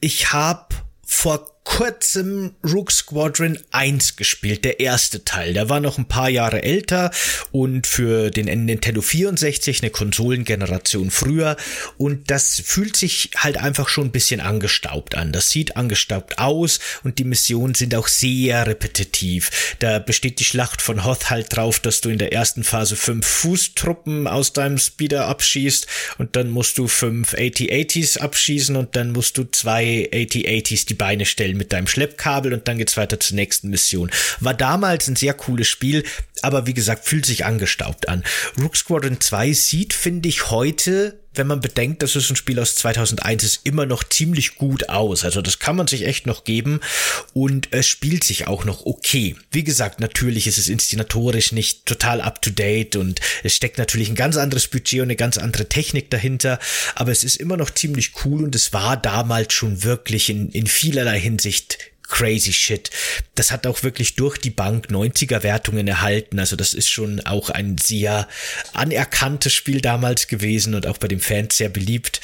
[0.00, 0.74] Ich habe
[1.06, 5.52] vor kurzem Rook Squadron 1 gespielt, der erste Teil.
[5.52, 7.10] Der war noch ein paar Jahre älter
[7.52, 11.56] und für den Nintendo 64 eine Konsolengeneration früher
[11.98, 15.30] und das fühlt sich halt einfach schon ein bisschen angestaubt an.
[15.30, 19.76] Das sieht angestaubt aus und die Missionen sind auch sehr repetitiv.
[19.78, 23.26] Da besteht die Schlacht von Hoth halt drauf, dass du in der ersten Phase fünf
[23.26, 29.36] Fußtruppen aus deinem Speeder abschießt und dann musst du fünf AT-80s abschießen und dann musst
[29.36, 33.68] du zwei AT-80s die Beine stellen mit deinem Schleppkabel und dann geht's weiter zur nächsten
[33.68, 34.10] Mission.
[34.40, 36.04] War damals ein sehr cooles Spiel,
[36.42, 38.24] aber wie gesagt, fühlt sich angestaubt an.
[38.58, 42.74] Rook Squadron 2 sieht, finde ich, heute wenn man bedenkt, dass es ein Spiel aus
[42.76, 45.24] 2001 ist, immer noch ziemlich gut aus.
[45.24, 46.80] Also das kann man sich echt noch geben
[47.32, 49.36] und es spielt sich auch noch okay.
[49.50, 54.08] Wie gesagt, natürlich ist es inszenatorisch nicht total up to date und es steckt natürlich
[54.08, 56.58] ein ganz anderes Budget und eine ganz andere Technik dahinter,
[56.94, 60.66] aber es ist immer noch ziemlich cool und es war damals schon wirklich in, in
[60.66, 62.90] vielerlei Hinsicht crazy shit.
[63.34, 66.38] Das hat auch wirklich durch die Bank 90er Wertungen erhalten.
[66.38, 68.26] Also das ist schon auch ein sehr
[68.72, 72.20] anerkanntes Spiel damals gewesen und auch bei den Fans sehr beliebt.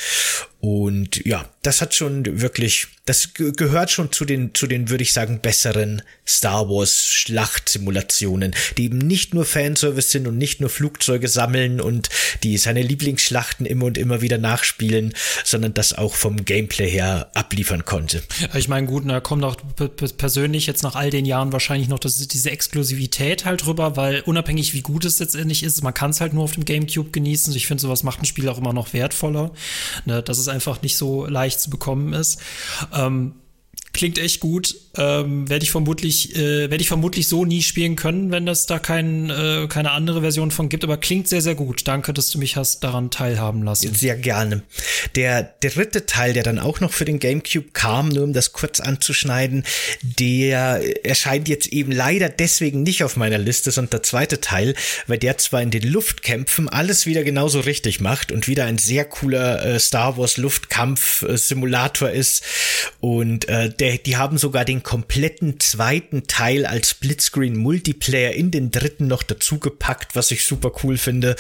[0.61, 5.13] Und ja, das hat schon wirklich das gehört schon zu den, zu den, würde ich
[5.13, 11.29] sagen, besseren Star Wars Schlachtsimulationen, die eben nicht nur Fanservice sind und nicht nur Flugzeuge
[11.29, 12.09] sammeln und
[12.43, 15.13] die seine Lieblingsschlachten immer und immer wieder nachspielen,
[15.45, 18.23] sondern das auch vom Gameplay her abliefern konnte.
[18.55, 19.57] Ich meine, gut, da kommt auch
[20.17, 24.73] persönlich jetzt nach all den Jahren wahrscheinlich noch das, diese Exklusivität halt rüber, weil unabhängig
[24.73, 27.55] wie gut es letztendlich ist, man kann es halt nur auf dem GameCube genießen.
[27.55, 29.53] Ich finde, sowas macht ein Spiel auch immer noch wertvoller,
[30.07, 32.39] ne, dass es einfach nicht so leicht zu bekommen ist.
[32.95, 33.35] Ähm,
[33.95, 34.75] klingt echt gut.
[34.97, 38.79] Ähm, werde ich vermutlich, äh, werde ich vermutlich so nie spielen können, wenn es da
[38.79, 40.85] kein, äh, keine andere Version von gibt.
[40.85, 41.89] Aber klingt sehr, sehr gut.
[41.89, 43.95] Danke, dass du mich hast daran teilhaben lassen.
[43.95, 44.63] Sehr gerne.
[45.17, 48.81] Der, dritte Teil, der dann auch noch für den GameCube kam, nur um das kurz
[48.81, 49.65] anzuschneiden,
[50.03, 54.75] der erscheint jetzt eben leider deswegen nicht auf meiner Liste, sondern der zweite Teil,
[55.07, 59.05] weil der zwar in den Luftkämpfen alles wieder genauso richtig macht und wieder ein sehr
[59.05, 62.45] cooler äh, Star Wars Luftkampf-Simulator ist
[63.01, 68.71] und äh, der, die haben sogar den kompletten zweiten Teil als Splitscreen Multiplayer in den
[68.71, 71.37] dritten noch dazugepackt, was ich super cool finde.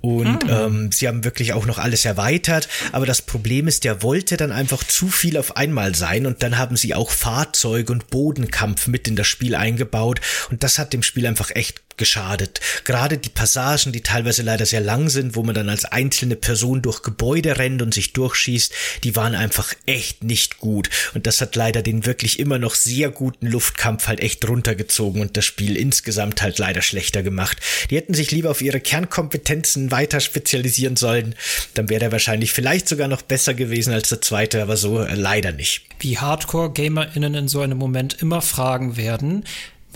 [0.00, 0.50] Und hm.
[0.50, 2.68] ähm, sie haben wirklich auch noch alles erweitert.
[2.92, 6.58] Aber das Problem ist, der wollte dann einfach zu viel auf einmal sein und dann
[6.58, 10.20] haben sie auch Fahrzeug und Bodenkampf mit in das Spiel eingebaut
[10.50, 12.60] und das hat dem Spiel einfach echt geschadet.
[12.84, 16.80] Gerade die Passagen, die teilweise leider sehr lang sind, wo man dann als einzelne Person
[16.80, 18.72] durch Gebäude rennt und sich durchschießt,
[19.04, 20.88] die waren einfach echt nicht gut.
[21.14, 25.36] Und das hat leider den wirklich immer noch sehr guten Luftkampf halt echt runtergezogen und
[25.36, 27.58] das Spiel insgesamt halt leider schlechter gemacht.
[27.90, 31.34] Die hätten sich lieber auf ihre Kernkompetenzen weiter spezialisieren sollen.
[31.74, 35.14] Dann wäre er wahrscheinlich vielleicht sogar noch besser gewesen als der zweite, aber so äh,
[35.14, 35.82] leider nicht.
[36.00, 39.44] Wie Hardcore-GamerInnen in so einem Moment immer fragen werden,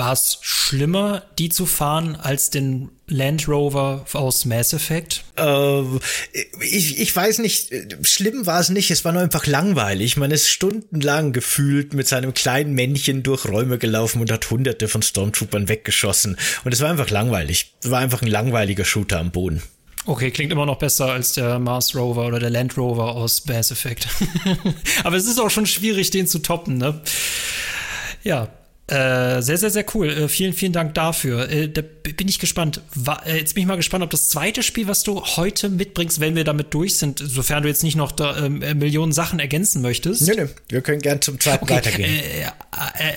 [0.03, 5.23] war es schlimmer, die zu fahren, als den Land Rover aus Mass Effect?
[5.37, 5.83] Äh,
[6.61, 10.17] ich, ich weiß nicht, schlimm war es nicht, es war nur einfach langweilig.
[10.17, 15.03] Man ist stundenlang gefühlt mit seinem kleinen Männchen durch Räume gelaufen und hat hunderte von
[15.03, 16.37] Stormtroopern weggeschossen.
[16.65, 17.73] Und es war einfach langweilig.
[17.85, 19.63] Es war einfach ein langweiliger Shooter am Boden.
[20.05, 23.71] Okay, klingt immer noch besser als der Mars Rover oder der Land Rover aus Mass
[23.71, 24.09] Effect.
[25.05, 27.01] Aber es ist auch schon schwierig, den zu toppen, ne?
[28.25, 28.49] Ja,
[28.93, 30.09] äh, sehr, sehr, sehr cool.
[30.11, 31.49] Äh, vielen, vielen Dank dafür.
[31.49, 32.83] Äh, da bin ich gespannt.
[32.95, 36.21] War, äh, jetzt bin ich mal gespannt, ob das zweite Spiel, was du heute mitbringst,
[36.21, 39.39] wenn wir damit durch sind, sofern du jetzt nicht noch da, ähm, äh, Millionen Sachen
[39.39, 40.27] ergänzen möchtest.
[40.27, 41.77] Nö, nö, wir können gern zum zweiten okay.
[41.77, 42.23] weitergehen.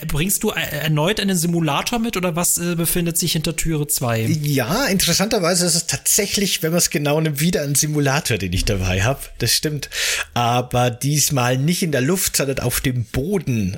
[0.07, 4.21] Bringst du erneut einen Simulator mit oder was befindet sich hinter Türe 2?
[4.41, 8.65] Ja, interessanterweise ist es tatsächlich, wenn man es genau nimmt, wieder ein Simulator, den ich
[8.65, 9.19] dabei habe.
[9.39, 9.89] Das stimmt.
[10.33, 13.77] Aber diesmal nicht in der Luft, sondern auf dem Boden.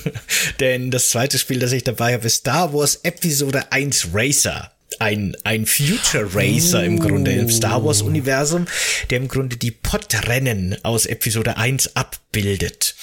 [0.60, 4.70] Denn das zweite zweite Spiel, das ich dabei habe, ist Star Wars Episode 1 Racer
[4.98, 6.84] ein, ein Future Racer oh.
[6.84, 8.66] im Grunde im Star Wars Universum,
[9.08, 12.94] der im Grunde die Podrennen aus Episode 1 abbildet.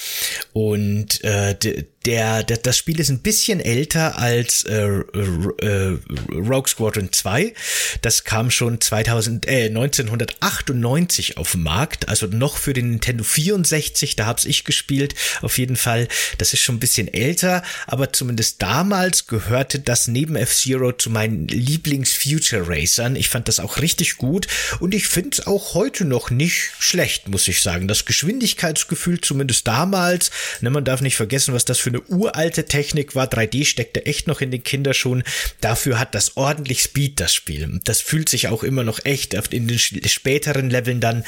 [0.53, 1.55] Und äh,
[2.05, 5.97] der, der, das Spiel ist ein bisschen älter als äh, äh,
[6.31, 7.53] Rogue Squadron 2.
[8.01, 14.15] Das kam schon 2000, äh, 1998 auf den Markt, also noch für den Nintendo 64,
[14.15, 16.07] da hab's ich gespielt, auf jeden Fall.
[16.37, 21.47] Das ist schon ein bisschen älter, aber zumindest damals gehörte das neben F-Zero zu meinen
[21.47, 23.17] Lieblings-Future Racern.
[23.17, 24.47] Ich fand das auch richtig gut
[24.79, 27.89] und ich finde es auch heute noch nicht schlecht, muss ich sagen.
[27.89, 30.31] Das Geschwindigkeitsgefühl, zumindest damals,
[30.61, 33.27] ne, man darf nicht vergessen, was das für eine uralte Technik war.
[33.27, 35.23] 3D steckte echt noch in den Kinderschuhen.
[35.61, 37.79] Dafür hat das ordentlich Speed, das Spiel.
[37.83, 41.23] Das fühlt sich auch immer noch echt in den späteren Leveln dann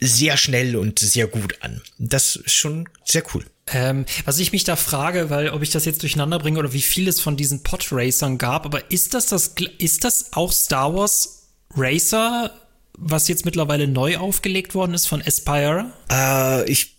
[0.00, 1.80] sehr schnell und sehr gut an.
[1.98, 3.44] Das ist schon sehr cool.
[3.68, 6.82] Ähm, was ich mich da frage, weil ob ich das jetzt durcheinander bringe oder wie
[6.82, 11.46] viel es von diesen Podracern gab, aber ist das das, ist das auch Star Wars
[11.76, 12.50] Racer,
[12.98, 15.92] was jetzt mittlerweile neu aufgelegt worden ist von Aspire?
[16.10, 16.96] Äh, ich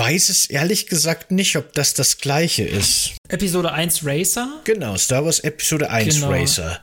[0.00, 3.12] weiß es ehrlich gesagt nicht, ob das das gleiche ist.
[3.28, 4.60] Episode 1 Racer?
[4.64, 6.30] Genau, Star Wars Episode 1 genau.
[6.30, 6.80] Racer.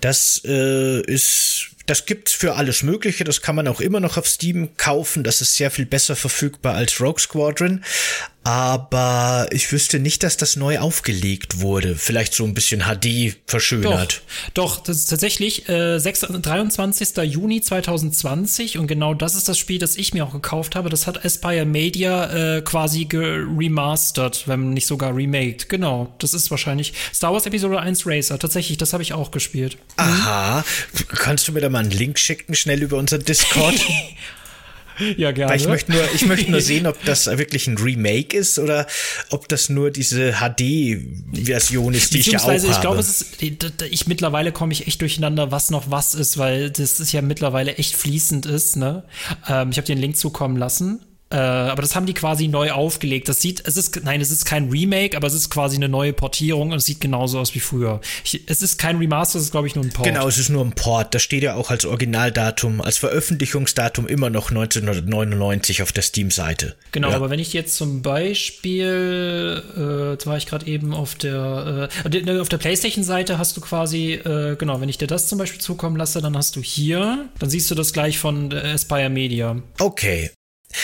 [0.00, 3.24] Das äh, ist das gibt's für alles Mögliche.
[3.24, 5.24] Das kann man auch immer noch auf Steam kaufen.
[5.24, 7.82] Das ist sehr viel besser verfügbar als Rogue Squadron
[8.42, 11.94] aber ich wüsste nicht, dass das neu aufgelegt wurde.
[11.94, 14.22] Vielleicht so ein bisschen HD verschönert.
[14.54, 17.16] Doch, doch das ist tatsächlich äh, 6, 23.
[17.24, 20.88] Juni 2020 und genau das ist das Spiel, das ich mir auch gekauft habe.
[20.88, 25.68] Das hat Aspire Media äh, quasi geremastert, wenn nicht sogar remaked.
[25.68, 28.38] Genau, das ist wahrscheinlich Star Wars Episode 1 Racer.
[28.38, 29.76] Tatsächlich, das habe ich auch gespielt.
[29.96, 30.64] Aha,
[31.08, 33.74] kannst du mir da mal einen Link schicken, schnell über unseren Discord?
[35.16, 35.52] Ja, gerne.
[35.52, 38.86] Weil ich möchte nur, ich möchte nur sehen, ob das wirklich ein Remake ist oder
[39.30, 42.56] ob das nur diese HD-Version ist, die ich ja auch habe.
[42.56, 46.70] ich glaube, es ist, ich mittlerweile komme ich echt durcheinander, was noch was ist, weil
[46.70, 49.04] das ist ja mittlerweile echt fließend ist, ne?
[49.48, 51.00] Ähm, ich habe dir einen Link zukommen lassen.
[51.32, 53.28] Äh, aber das haben die quasi neu aufgelegt.
[53.28, 56.12] Das sieht, es ist, nein, es ist kein Remake, aber es ist quasi eine neue
[56.12, 58.00] Portierung und es sieht genauso aus wie früher.
[58.24, 60.08] Ich, es ist kein Remaster, es ist, glaube ich, nur ein Port.
[60.08, 61.14] Genau, es ist nur ein Port.
[61.14, 66.74] Das steht ja auch als Originaldatum, als Veröffentlichungsdatum immer noch 1999 auf der Steam-Seite.
[66.90, 67.16] Genau, ja.
[67.16, 72.40] aber wenn ich jetzt zum Beispiel, äh, jetzt war ich gerade eben auf der, äh,
[72.40, 75.94] auf der PlayStation-Seite hast du quasi, äh, genau, wenn ich dir das zum Beispiel zukommen
[75.94, 79.56] lasse, dann hast du hier, dann siehst du das gleich von äh, Aspire Media.
[79.78, 80.30] Okay,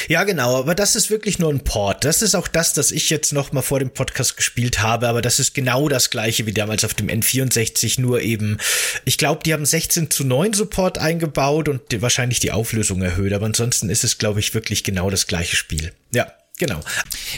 [0.08, 2.04] ja, genau, aber das ist wirklich nur ein Port.
[2.04, 5.22] Das ist auch das, das ich jetzt noch mal vor dem Podcast gespielt habe, aber
[5.22, 8.58] das ist genau das gleiche wie damals auf dem N64, nur eben,
[9.04, 13.32] ich glaube, die haben 16 zu 9 Support eingebaut und die, wahrscheinlich die Auflösung erhöht,
[13.32, 15.92] aber ansonsten ist es, glaube ich, wirklich genau das gleiche Spiel.
[16.12, 16.32] Ja.
[16.58, 16.80] Genau.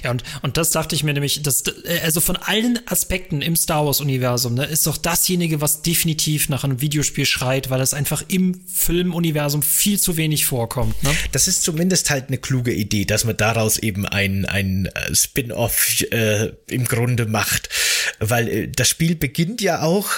[0.04, 1.64] Ja, und, und das dachte ich mir nämlich, dass,
[2.04, 6.80] also von allen Aspekten im Star Wars-Universum, ne, ist doch dasjenige, was definitiv nach einem
[6.80, 11.02] Videospiel schreit, weil es einfach im Filmuniversum viel zu wenig vorkommt.
[11.02, 11.10] Ne?
[11.32, 16.00] Das ist zumindest halt eine kluge Idee, dass man daraus eben ein, ein äh, Spin-off
[16.12, 17.70] äh, im Grunde macht.
[18.20, 20.08] Weil äh, das Spiel beginnt ja auch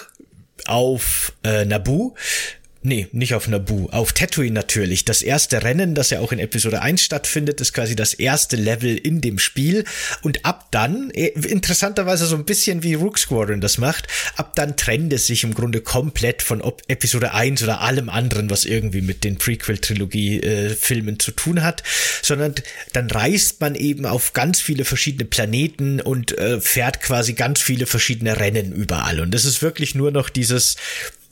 [0.67, 2.15] auf äh, Naboo
[2.83, 5.05] Nee, nicht auf Naboo, auf Tatooine natürlich.
[5.05, 8.97] Das erste Rennen, das ja auch in Episode 1 stattfindet, ist quasi das erste Level
[8.97, 9.85] in dem Spiel.
[10.23, 14.79] Und ab dann, äh, interessanterweise so ein bisschen wie Rook Squadron das macht, ab dann
[14.79, 19.25] trennt es sich im Grunde komplett von Episode 1 oder allem anderen, was irgendwie mit
[19.25, 21.83] den Prequel-Trilogie-Filmen äh, zu tun hat,
[22.23, 22.55] sondern
[22.95, 27.85] dann reist man eben auf ganz viele verschiedene Planeten und äh, fährt quasi ganz viele
[27.85, 29.21] verschiedene Rennen überall.
[29.21, 30.77] Und das ist wirklich nur noch dieses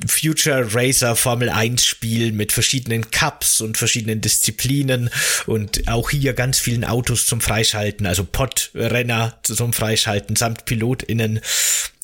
[0.07, 5.11] Future Racer Formel 1 Spiel mit verschiedenen Cups und verschiedenen Disziplinen
[5.47, 11.41] und auch hier ganz vielen Autos zum Freischalten, also Podrenner zum Freischalten samt PilotInnen.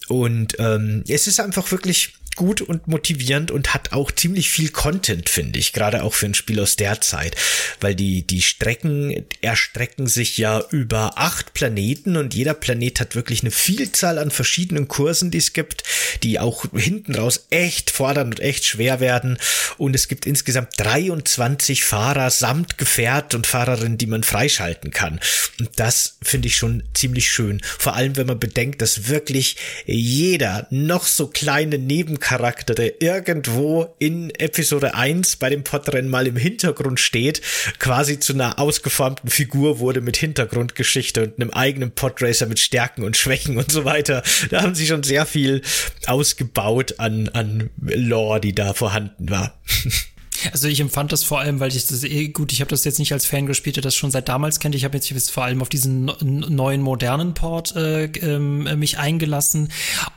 [0.09, 5.29] Und ähm, es ist einfach wirklich gut und motivierend und hat auch ziemlich viel Content,
[5.29, 7.37] finde ich, gerade auch für ein Spiel aus der Zeit,
[7.81, 13.42] weil die, die Strecken erstrecken sich ja über acht Planeten und jeder Planet hat wirklich
[13.42, 15.85] eine Vielzahl an verschiedenen Kursen, die es gibt,
[16.23, 19.38] die auch hinten raus echt fordern und echt schwer werden.
[19.77, 25.20] Und es gibt insgesamt 23 Fahrer samt Gefährt und Fahrerinnen, die man freischalten kann.
[25.59, 30.66] Und das finde ich schon ziemlich schön, vor allem wenn man bedenkt, dass wirklich jeder
[30.70, 36.37] noch so kleine Neben Charakter, der irgendwo in Episode 1 bei dem Podrennen mal im
[36.37, 37.42] Hintergrund steht,
[37.78, 43.18] quasi zu einer ausgeformten Figur wurde mit Hintergrundgeschichte und einem eigenen Podracer mit Stärken und
[43.18, 44.22] Schwächen und so weiter.
[44.48, 45.60] Da haben sie schon sehr viel
[46.06, 49.60] ausgebaut an, an Lore, die da vorhanden war.
[50.53, 52.99] Also ich empfand das vor allem, weil ich das eh gut, ich habe das jetzt
[52.99, 54.75] nicht als Fan gespielt, der das schon seit damals kennt.
[54.75, 59.68] Ich habe jetzt, vor allem auf diesen neuen modernen Port äh, äh, mich eingelassen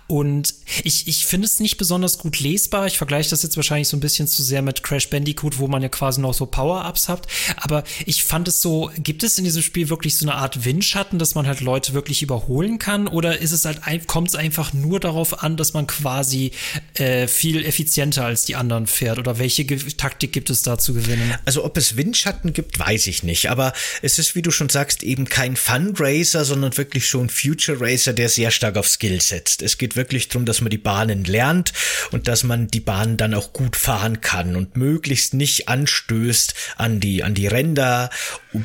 [0.08, 0.54] und
[0.84, 2.88] ich, ich finde es nicht besonders gut lesbar.
[2.88, 5.82] Ich vergleiche das jetzt wahrscheinlich so ein bisschen zu sehr mit Crash Bandicoot, wo man
[5.82, 7.28] ja quasi noch so Power-Ups hat.
[7.58, 11.20] Aber ich fand es so, gibt es in diesem Spiel wirklich so eine Art Windschatten,
[11.20, 13.08] dass man halt Leute wirklich überholen kann?
[13.08, 16.52] Oder ist es halt, kommt es einfach nur darauf an, dass man quasi
[16.94, 19.20] äh, viel effizienter als die anderen fährt?
[19.20, 21.34] Oder welche Taktik gibt es da zu gewinnen?
[21.46, 23.50] Also ob es Windschatten gibt, weiß ich nicht.
[23.50, 28.14] Aber es ist, wie du schon sagst, eben kein Fundraiser, sondern wirklich schon Future Racer,
[28.14, 29.62] der sehr stark auf Skill setzt.
[29.62, 31.74] Es geht wirklich darum, dass man die Bahnen lernt
[32.12, 37.00] und dass man die Bahnen dann auch gut fahren kann und möglichst nicht anstößt an
[37.00, 38.10] die, an die Ränder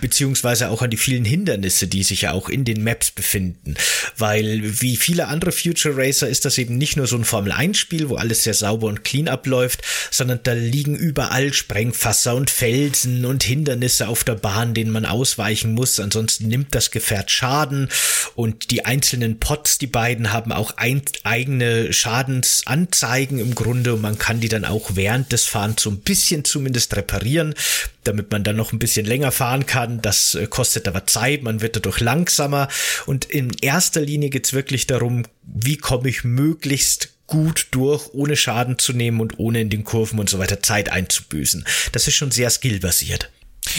[0.00, 3.74] beziehungsweise auch an die vielen Hindernisse, die sich ja auch in den Maps befinden.
[4.16, 7.78] Weil wie viele andere Future Racer ist das eben nicht nur so ein Formel 1
[7.78, 13.24] Spiel, wo alles sehr sauber und clean abläuft, sondern da liegen überall Sprengfasser und Felsen
[13.24, 16.00] und Hindernisse auf der Bahn, denen man ausweichen muss.
[16.00, 17.88] Ansonsten nimmt das Gefährt Schaden
[18.34, 24.18] und die einzelnen Pots, die beiden haben auch ein, eigene Schadensanzeigen im Grunde und man
[24.18, 27.54] kann die dann auch während des Fahrens so ein bisschen zumindest reparieren,
[28.04, 30.02] damit man dann noch ein bisschen länger fahren kann.
[30.02, 32.68] Das äh, kostet aber Zeit, man wird dadurch langsamer
[33.06, 38.78] und in erster Linie geht's wirklich darum, wie komme ich möglichst gut durch, ohne Schaden
[38.78, 41.64] zu nehmen und ohne in den Kurven und so weiter Zeit einzubüßen.
[41.92, 43.30] Das ist schon sehr skillbasiert.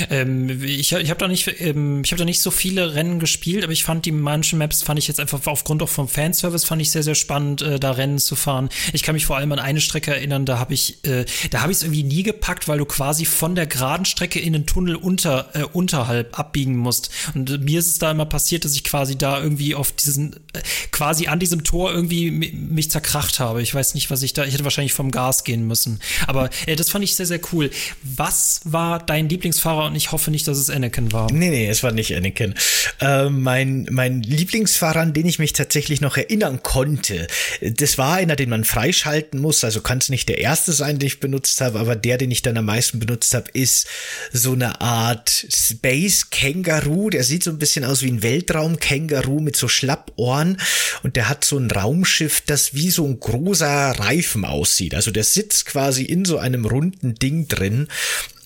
[0.10, 3.64] Ähm, ich ich habe da nicht, ähm, ich habe da nicht so viele Rennen gespielt,
[3.64, 6.82] aber ich fand die manchen Maps fand ich jetzt einfach aufgrund auch vom Fanservice fand
[6.82, 8.70] ich sehr sehr spannend, äh, da Rennen zu fahren.
[8.94, 11.72] Ich kann mich vor allem an eine Strecke erinnern, da habe ich, äh, da habe
[11.72, 14.96] ich es irgendwie nie gepackt, weil du quasi von der geraden Strecke in den Tunnel
[14.96, 17.10] unter äh, unterhalb abbiegen musst.
[17.36, 20.62] Und mir ist es da immer passiert, dass ich quasi da irgendwie auf diesen, äh,
[20.92, 23.62] quasi an diesem Tor irgendwie mich zerkracht habe.
[23.62, 26.00] Ich weiß nicht, was ich da, ich hätte wahrscheinlich vom Gas gehen müssen.
[26.26, 27.70] Aber äh, das fand ich sehr sehr cool.
[28.02, 31.32] Was war dein Lieblingsfahrer Lieblingsfahrer und ich hoffe nicht, dass es Anakin war.
[31.32, 32.54] Nee, nee, es war nicht Anakin.
[33.00, 37.28] Äh, mein, mein Lieblingsfahrer, an den ich mich tatsächlich noch erinnern konnte,
[37.62, 39.64] das war einer, den man freischalten muss.
[39.64, 42.42] Also kann es nicht der erste sein, den ich benutzt habe, aber der, den ich
[42.42, 43.88] dann am meisten benutzt habe, ist
[44.32, 47.10] so eine Art Space Känguru.
[47.10, 50.58] Der sieht so ein bisschen aus wie ein Weltraum-Känguru mit so Schlappohren
[51.04, 54.96] und der hat so ein Raumschiff, das wie so ein großer Reifen aussieht.
[54.96, 57.88] Also der sitzt quasi in so einem runden Ding drin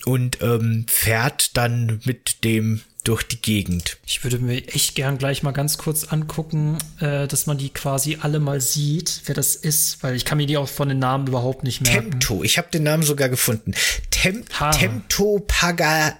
[0.08, 3.98] und ähm, fährt dann mit dem durch die Gegend.
[4.06, 8.18] Ich würde mir echt gern gleich mal ganz kurz angucken, äh, dass man die quasi
[8.20, 11.26] alle mal sieht, wer das ist, weil ich kann mir die auch von den Namen
[11.26, 12.12] überhaupt nicht merken.
[12.12, 13.74] Temto, ich habe den Namen sogar gefunden.
[14.10, 16.18] Tem Temto Paga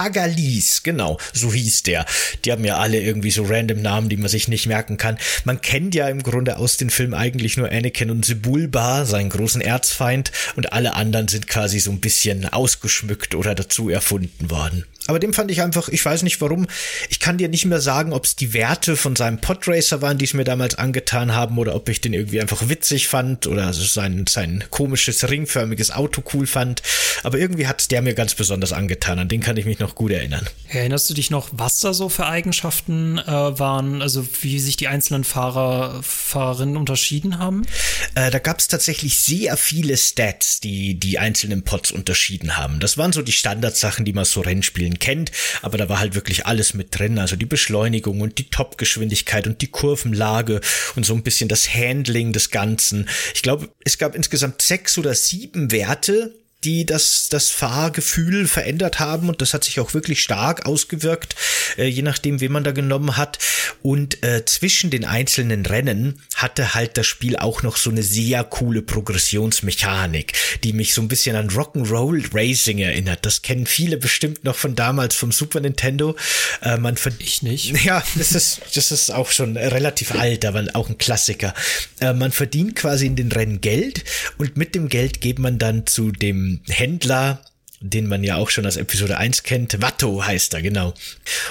[0.00, 2.06] Pagalis, genau, so hieß der.
[2.44, 5.18] Die haben ja alle irgendwie so random Namen, die man sich nicht merken kann.
[5.44, 9.60] Man kennt ja im Grunde aus den Filmen eigentlich nur Anakin und Sebulba, seinen großen
[9.60, 14.86] Erzfeind, und alle anderen sind quasi so ein bisschen ausgeschmückt oder dazu erfunden worden.
[15.10, 16.68] Aber dem fand ich einfach, ich weiß nicht warum,
[17.08, 20.24] ich kann dir nicht mehr sagen, ob es die Werte von seinem Podracer waren, die
[20.24, 24.26] es mir damals angetan haben, oder ob ich den irgendwie einfach witzig fand oder sein,
[24.28, 26.82] sein komisches ringförmiges Auto cool fand.
[27.24, 29.18] Aber irgendwie hat es der mir ganz besonders angetan.
[29.18, 30.46] An den kann ich mich noch gut erinnern.
[30.68, 34.86] Erinnerst du dich noch, was da so für Eigenschaften äh, waren, also wie sich die
[34.86, 37.66] einzelnen Fahrer, Fahrerinnen unterschieden haben?
[38.14, 42.78] Äh, da gab es tatsächlich sehr viele Stats, die die einzelnen Pods unterschieden haben.
[42.78, 45.32] Das waren so die Standardsachen, die man so Rennspielen Spielen kennt,
[45.62, 49.60] aber da war halt wirklich alles mit drin, also die Beschleunigung und die Topgeschwindigkeit und
[49.62, 50.60] die Kurvenlage
[50.96, 53.08] und so ein bisschen das Handling des Ganzen.
[53.34, 56.34] Ich glaube, es gab insgesamt sechs oder sieben Werte,
[56.64, 61.34] die das, das Fahrgefühl verändert haben und das hat sich auch wirklich stark ausgewirkt,
[61.78, 63.38] äh, je nachdem, wen man da genommen hat.
[63.82, 68.44] Und äh, zwischen den einzelnen Rennen hatte halt das Spiel auch noch so eine sehr
[68.44, 70.34] coole Progressionsmechanik,
[70.64, 73.24] die mich so ein bisschen an Rock'n'Roll Racing erinnert.
[73.24, 76.16] Das kennen viele bestimmt noch von damals vom Super Nintendo.
[76.62, 77.74] Äh, man ich nicht.
[77.90, 81.54] Ja, das ist, das ist auch schon relativ alt, aber auch ein Klassiker.
[82.00, 84.04] Äh, man verdient quasi in den Rennen Geld
[84.36, 87.42] und mit dem Geld geht man dann zu dem Händler
[87.82, 89.80] den man ja auch schon aus Episode 1 kennt.
[89.80, 90.92] Watto heißt er, genau.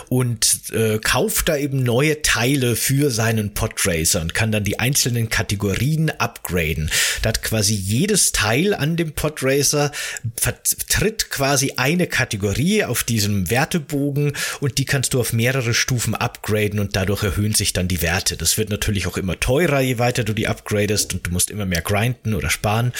[0.09, 5.29] Und äh, kauft da eben neue Teile für seinen Podracer und kann dann die einzelnen
[5.29, 6.91] Kategorien upgraden.
[7.23, 9.91] Da hat quasi jedes Teil an dem Podracer
[10.35, 16.79] vertritt quasi eine Kategorie auf diesem Wertebogen und die kannst du auf mehrere Stufen upgraden
[16.79, 18.37] und dadurch erhöhen sich dann die Werte.
[18.37, 21.65] Das wird natürlich auch immer teurer, je weiter du die upgradest und du musst immer
[21.65, 22.93] mehr grinden oder sparen.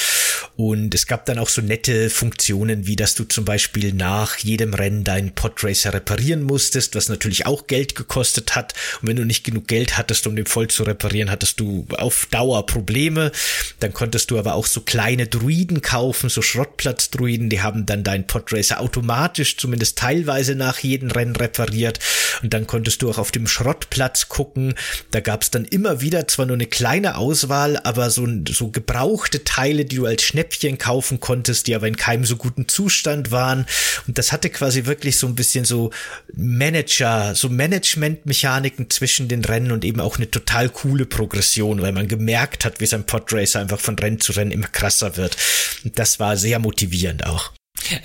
[0.60, 4.74] Und es gab dann auch so nette Funktionen, wie dass du zum Beispiel nach jedem
[4.74, 8.74] Rennen deinen Podracer reparieren musstest, was natürlich auch Geld gekostet hat.
[9.02, 12.28] Und wenn du nicht genug Geld hattest, um den voll zu reparieren, hattest du auf
[12.30, 13.32] Dauer Probleme.
[13.80, 18.28] Dann konntest du aber auch so kleine Druiden kaufen, so Schrottplatz-Druiden, die haben dann deinen
[18.28, 22.00] Podracer automatisch, zumindest teilweise nach jedem Rennen repariert.
[22.44, 24.74] Und dann konntest du auch auf dem Schrottplatz gucken.
[25.12, 29.46] Da gab es dann immer wieder zwar nur eine kleine Auswahl, aber so, so gebrauchte
[29.46, 33.66] Teile, die du als Schnäppchen kaufen konntest, die aber in keinem so guten Zustand waren.
[34.08, 35.92] Und das hatte quasi wirklich so ein bisschen so
[36.34, 42.08] Manager, so Management-Mechaniken zwischen den Rennen und eben auch eine total coole Progression, weil man
[42.08, 45.38] gemerkt hat, wie sein Podracer einfach von Rennen zu Rennen immer krasser wird.
[45.84, 47.52] Und das war sehr motivierend auch.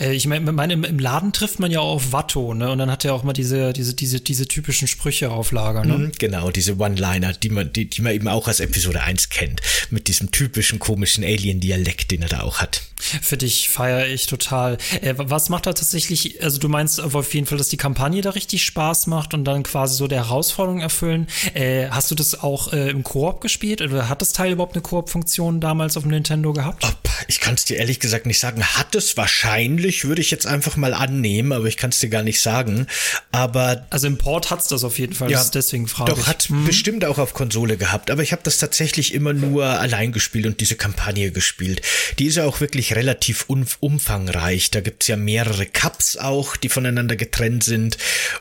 [0.01, 2.71] Äh, ich meine, mein, im, Laden trifft man ja auf Watto, ne?
[2.71, 5.99] Und dann hat er auch mal diese, diese, diese, diese typischen Sprüche auf Lager, ne?
[5.99, 9.61] Mhm, genau, diese One-Liner, die man, die, die man eben auch aus Episode 1 kennt.
[9.91, 12.83] Mit diesem typischen komischen Alien-Dialekt, den er da auch hat.
[12.97, 14.79] Für dich feiere ich total.
[15.03, 18.31] Äh, was macht da tatsächlich, also du meinst auf jeden Fall, dass die Kampagne da
[18.31, 21.27] richtig Spaß macht und dann quasi so der Herausforderung erfüllen.
[21.55, 25.61] Äh, hast du das auch im Koop gespielt oder hat das Teil überhaupt eine Koop-Funktion
[25.61, 26.87] damals auf dem Nintendo gehabt?
[27.29, 28.63] Ich kann es dir ehrlich gesagt nicht sagen.
[28.63, 32.23] Hat es wahrscheinlich, würde ich jetzt einfach mal annehmen, aber ich kann es dir gar
[32.23, 32.87] nicht sagen.
[33.33, 35.31] Aber also im Port hat's das auf jeden Fall.
[35.31, 36.27] Ja, deswegen frage doch, ich.
[36.27, 36.65] hat hm.
[36.65, 38.11] bestimmt auch auf Konsole gehabt.
[38.11, 41.83] Aber ich habe das tatsächlich immer nur allein gespielt und diese Kampagne gespielt.
[42.19, 44.71] Die ist ja auch wirklich relativ umfangreich.
[44.71, 47.99] Da gibt's ja mehrere Cups auch, die voneinander getrennt sind.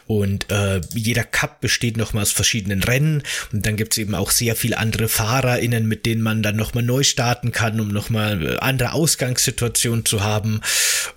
[0.08, 3.24] Und äh, jeder Cup besteht nochmal aus verschiedenen Rennen.
[3.52, 7.04] Und dann gibt's eben auch sehr viele andere FahrerInnen, mit denen man dann nochmal neu
[7.04, 10.62] starten kann, um nochmal äh, andere Ausgangssituationen zu haben.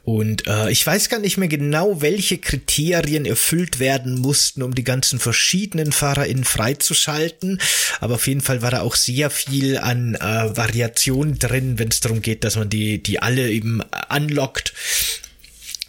[0.04, 4.84] Und äh, ich weiß gar nicht mehr genau, welche Kriterien erfüllt werden mussten, um die
[4.84, 7.60] ganzen verschiedenen FahrerInnen freizuschalten.
[8.00, 12.00] Aber auf jeden Fall war da auch sehr viel an äh, Variation drin, wenn es
[12.00, 14.74] darum geht, dass man die, die alle eben anlockt.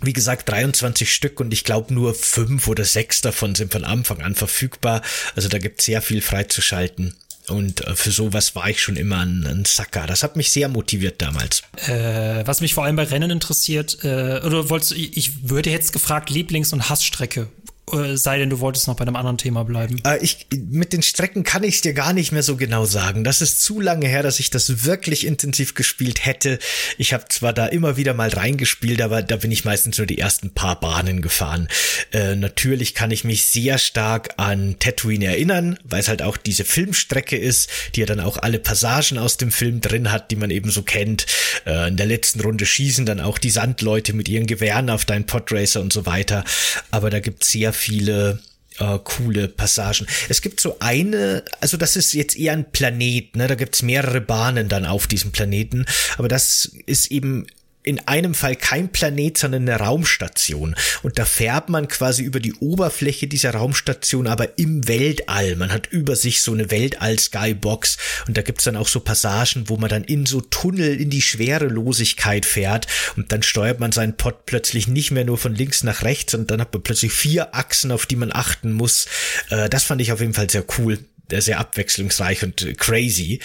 [0.02, 4.22] Wie gesagt, 23 Stück und ich glaube nur fünf oder sechs davon sind von Anfang
[4.22, 5.02] an verfügbar.
[5.36, 7.16] Also da gibt es sehr viel freizuschalten.
[7.50, 10.06] Und äh, für sowas war ich schon immer ein, ein Sacker.
[10.06, 11.64] Das hat mich sehr motiviert damals.
[11.88, 16.30] Äh, was mich vor allem bei Rennen interessiert, äh, oder wolltest ich würde jetzt gefragt,
[16.30, 17.48] Lieblings- und Hassstrecke.
[17.90, 20.02] Äh, sei denn, du wolltest noch bei einem anderen Thema bleiben.
[20.06, 23.24] Äh, ich, mit den Strecken kann ich es dir gar nicht mehr so genau sagen.
[23.24, 26.60] Das ist zu lange her, dass ich das wirklich intensiv gespielt hätte.
[26.98, 30.18] Ich habe zwar da immer wieder mal reingespielt, aber da bin ich meistens nur die
[30.18, 31.70] ersten paar Bahnen gefahren.
[32.12, 36.66] Äh, natürlich kann ich mich sehr stark an Tatooine erinnern, weil es halt auch diese
[36.66, 40.50] Filmstrecke ist, die ja dann auch alle Passagen aus dem Film drin hat, die man
[40.50, 41.26] eben so kennt.
[41.66, 45.26] Äh, in der letzten Runde schießen dann auch die Sandleute mit ihren Gewehren auf deinen
[45.26, 46.44] Podracer und so weiter.
[46.92, 48.40] Aber da gibt es sehr viele
[48.80, 50.08] äh, coole Passagen.
[50.30, 53.48] Es gibt so eine, also das ist jetzt eher ein Planet, ne?
[53.48, 55.86] Da gibt's mehrere Bahnen dann auf diesem Planeten,
[56.18, 57.48] aber das ist eben
[57.88, 60.76] in einem Fall kein Planet, sondern eine Raumstation.
[61.04, 65.56] Und da fährt man quasi über die Oberfläche dieser Raumstation, aber im Weltall.
[65.56, 69.78] Man hat über sich so eine Weltall-Skybox und da gibt's dann auch so Passagen, wo
[69.78, 74.46] man dann in so Tunnel in die Schwerelosigkeit fährt und dann steuert man seinen Pod
[74.46, 77.94] plötzlich nicht mehr nur von links nach rechts und dann hat man plötzlich vier Achsen,
[77.94, 79.06] auf die man achten muss.
[79.50, 81.00] Äh, das fand ich auf jeden Fall sehr cool
[81.32, 83.40] sehr abwechslungsreich und crazy.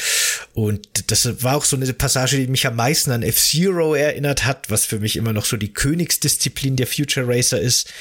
[0.54, 4.70] Und das war auch so eine Passage, die mich am meisten an F-Zero erinnert hat,
[4.70, 7.92] was für mich immer noch so die Königsdisziplin der Future Racer ist.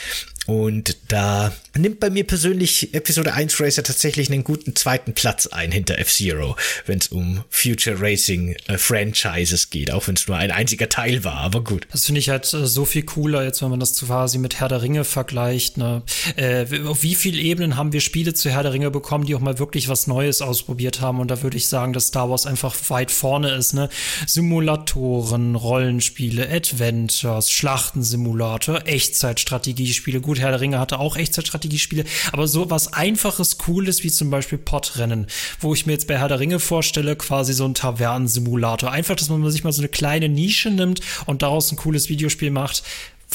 [0.47, 5.71] Und da nimmt bei mir persönlich Episode 1 Racer tatsächlich einen guten zweiten Platz ein
[5.71, 6.55] hinter F-Zero,
[6.87, 11.23] wenn es um Future Racing äh, Franchises geht, auch wenn es nur ein einziger Teil
[11.23, 11.87] war, aber gut.
[11.91, 14.67] Das finde ich halt äh, so viel cooler, jetzt wenn man das quasi mit Herr
[14.67, 15.77] der Ringe vergleicht.
[15.77, 16.01] Ne?
[16.35, 19.39] Äh, auf wie vielen Ebenen haben wir Spiele zu Herr der Ringe bekommen, die auch
[19.41, 21.19] mal wirklich was Neues ausprobiert haben?
[21.19, 23.73] Und da würde ich sagen, dass Star Wars einfach weit vorne ist.
[23.73, 23.89] Ne?
[24.25, 32.93] Simulatoren, Rollenspiele, Adventures, Schlachtensimulator, Echtzeitstrategiespiele, gut, Herr der Ringe hatte auch Echtzeitstrategiespiele, aber so was
[32.93, 35.27] einfaches, cooles wie zum Beispiel Podrennen,
[35.59, 38.89] wo ich mir jetzt bei Herr der Ringe vorstelle, quasi so ein Tavernensimulator.
[38.89, 42.49] Einfach, dass man sich mal so eine kleine Nische nimmt und daraus ein cooles Videospiel
[42.49, 42.83] macht,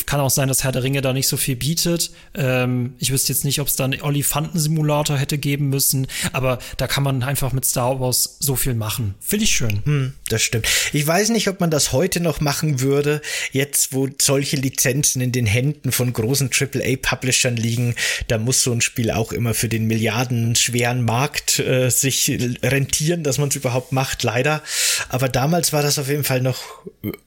[0.04, 2.10] kann auch sein, dass Herr der Ringe da nicht so viel bietet.
[2.34, 6.86] Ähm, ich wüsste jetzt nicht, ob es da einen Olifanten-Simulator hätte geben müssen, aber da
[6.86, 9.14] kann man einfach mit Star Wars so viel machen.
[9.20, 9.82] Finde ich schön.
[9.84, 10.66] Hm, das stimmt.
[10.92, 13.22] Ich weiß nicht, ob man das heute noch machen würde,
[13.52, 17.94] jetzt wo solche Lizenzen in den Händen von großen AAA-Publishern liegen.
[18.28, 22.30] Da muss so ein Spiel auch immer für den milliardenschweren Markt äh, sich
[22.62, 24.62] rentieren, dass man es überhaupt macht, leider.
[25.08, 26.62] Aber damals war das auf jeden Fall noch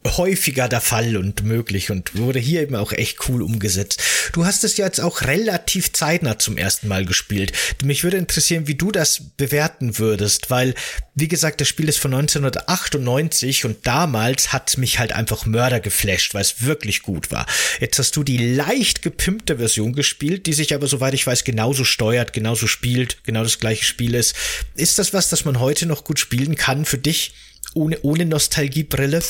[0.05, 4.01] häufiger der Fall und möglich und wurde hier hier eben auch echt cool umgesetzt.
[4.33, 7.53] Du hast es ja jetzt auch relativ zeitnah zum ersten Mal gespielt.
[7.83, 10.75] Mich würde interessieren, wie du das bewerten würdest, weil,
[11.15, 16.33] wie gesagt, das Spiel ist von 1998 und damals hat mich halt einfach Mörder geflasht,
[16.33, 17.45] weil es wirklich gut war.
[17.79, 21.83] Jetzt hast du die leicht gepimpte Version gespielt, die sich aber, soweit ich weiß, genauso
[21.83, 24.35] steuert, genauso spielt, genau das gleiche Spiel ist.
[24.75, 27.33] Ist das was, das man heute noch gut spielen kann für dich?
[27.73, 29.21] Ohne, ohne Nostalgiebrille?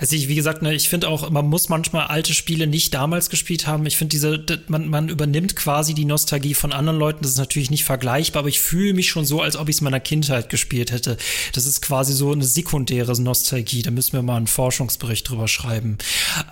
[0.00, 3.30] Also ich, wie gesagt, ne, ich finde auch, man muss manchmal alte Spiele nicht damals
[3.30, 3.86] gespielt haben.
[3.86, 7.22] Ich finde diese, man, man übernimmt quasi die Nostalgie von anderen Leuten.
[7.22, 9.80] Das ist natürlich nicht vergleichbar, aber ich fühle mich schon so, als ob ich es
[9.80, 11.16] meiner Kindheit gespielt hätte.
[11.52, 13.82] Das ist quasi so eine sekundäre Nostalgie.
[13.82, 15.98] Da müssen wir mal einen Forschungsbericht drüber schreiben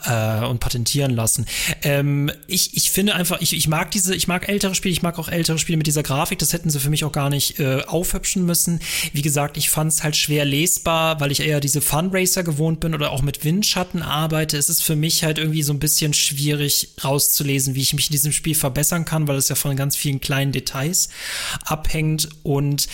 [0.04, 1.46] äh, und patentieren lassen.
[1.82, 5.18] Ähm, ich, ich finde einfach, ich, ich mag diese, ich mag ältere Spiele, ich mag
[5.18, 6.38] auch ältere Spiele mit dieser Grafik.
[6.38, 8.80] Das hätten sie für mich auch gar nicht äh, aufhübschen müssen.
[9.12, 12.94] Wie gesagt, ich fand es halt schwer lesbar, weil ich eher diese Funracer gewohnt bin
[12.94, 16.14] oder auch mit mit Windschatten arbeite, ist es für mich halt irgendwie so ein bisschen
[16.14, 19.94] schwierig rauszulesen, wie ich mich in diesem Spiel verbessern kann, weil es ja von ganz
[19.94, 21.10] vielen kleinen Details
[21.64, 22.28] abhängt.
[22.42, 22.88] Und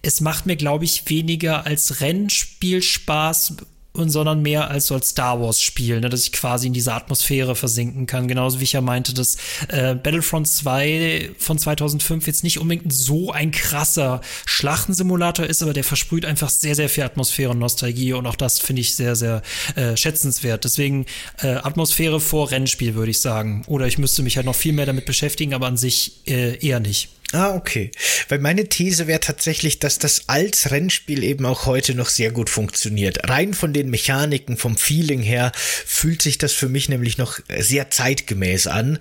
[0.00, 3.56] es macht mir, glaube ich, weniger als Rennspiel Spaß,
[3.94, 6.94] und sondern mehr als so als Star Wars Spiel, ne, dass ich quasi in dieser
[6.94, 8.28] Atmosphäre versinken kann.
[8.28, 9.36] Genauso wie ich ja meinte, dass
[9.68, 15.84] äh, Battlefront 2 von 2005 jetzt nicht unbedingt so ein krasser Schlachtensimulator ist, aber der
[15.84, 19.42] versprüht einfach sehr, sehr viel Atmosphäre und Nostalgie und auch das finde ich sehr, sehr
[19.74, 20.64] äh, schätzenswert.
[20.64, 21.06] Deswegen
[21.42, 23.62] äh, Atmosphäre vor Rennspiel, würde ich sagen.
[23.66, 26.80] Oder ich müsste mich halt noch viel mehr damit beschäftigen, aber an sich äh, eher
[26.80, 27.10] nicht.
[27.32, 27.90] Ah, okay.
[28.28, 32.50] Weil meine These wäre tatsächlich, dass das als Rennspiel eben auch heute noch sehr gut
[32.50, 33.28] funktioniert.
[33.30, 37.90] Rein von den Mechaniken, vom Feeling her, fühlt sich das für mich nämlich noch sehr
[37.90, 38.98] zeitgemäß an.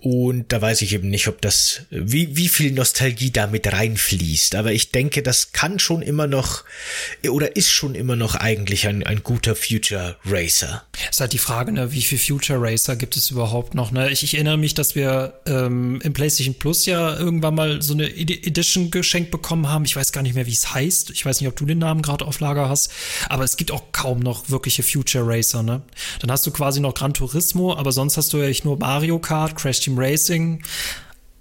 [0.00, 4.54] Und da weiß ich eben nicht, ob das, wie, wie viel Nostalgie damit reinfließt.
[4.56, 6.64] Aber ich denke, das kann schon immer noch,
[7.28, 10.84] oder ist schon immer noch eigentlich ein, ein guter Future Racer.
[11.10, 13.90] Ist halt die Frage, ne, wie viel Future Racer gibt es überhaupt noch?
[13.90, 14.10] Ne?
[14.10, 18.08] Ich, ich erinnere mich, dass wir ähm, im PlayStation Plus ja irgendwann mal so eine
[18.08, 19.84] Edition geschenkt bekommen haben.
[19.84, 21.10] Ich weiß gar nicht mehr, wie es heißt.
[21.10, 22.90] Ich weiß nicht, ob du den Namen gerade auf Lager hast.
[23.28, 25.62] Aber es gibt auch kaum noch wirkliche Future Racer.
[25.62, 25.82] Ne?
[26.20, 29.18] Dann hast du quasi noch Gran Turismo, aber sonst hast du ja nicht nur Mario
[29.18, 30.62] Kart, Crash Team Racing.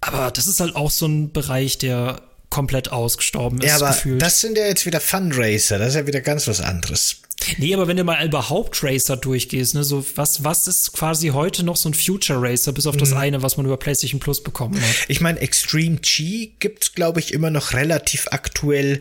[0.02, 3.68] Aber das ist halt auch so ein Bereich, der komplett ausgestorben ist.
[3.68, 4.22] Ja, aber gefühlt.
[4.22, 7.18] das sind ja jetzt wieder Fundraiser, das ist ja wieder ganz was anderes.
[7.58, 11.64] Nee, aber wenn du mal überhaupt Racer durchgehst, ne, so was, was ist quasi heute
[11.64, 14.76] noch so ein Future Racer, bis auf das eine, was man über PlayStation Plus bekommen
[14.76, 14.96] hat?
[15.08, 19.00] Ich meine, Extreme G gibt's, glaube ich, immer noch relativ aktuell.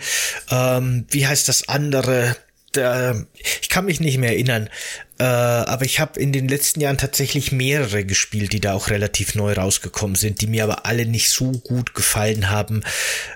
[0.50, 2.36] Ähm, wie heißt das andere?
[2.72, 3.24] Da,
[3.62, 4.68] ich kann mich nicht mehr erinnern,
[5.18, 9.34] äh, aber ich habe in den letzten Jahren tatsächlich mehrere gespielt, die da auch relativ
[9.34, 12.84] neu rausgekommen sind, die mir aber alle nicht so gut gefallen haben.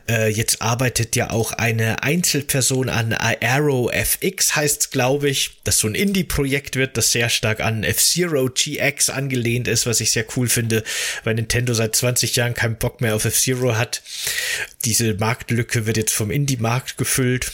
[0.09, 5.89] Äh, jetzt arbeitet ja auch eine Einzelperson an Aero FX, heißt's, glaube ich, das so
[5.89, 10.49] ein Indie-Projekt wird, das sehr stark an F-Zero GX angelehnt ist, was ich sehr cool
[10.49, 10.85] finde,
[11.25, 14.03] weil Nintendo seit 20 Jahren keinen Bock mehr auf F-Zero hat.
[14.85, 17.53] Diese Marktlücke wird jetzt vom Indie-Markt gefüllt.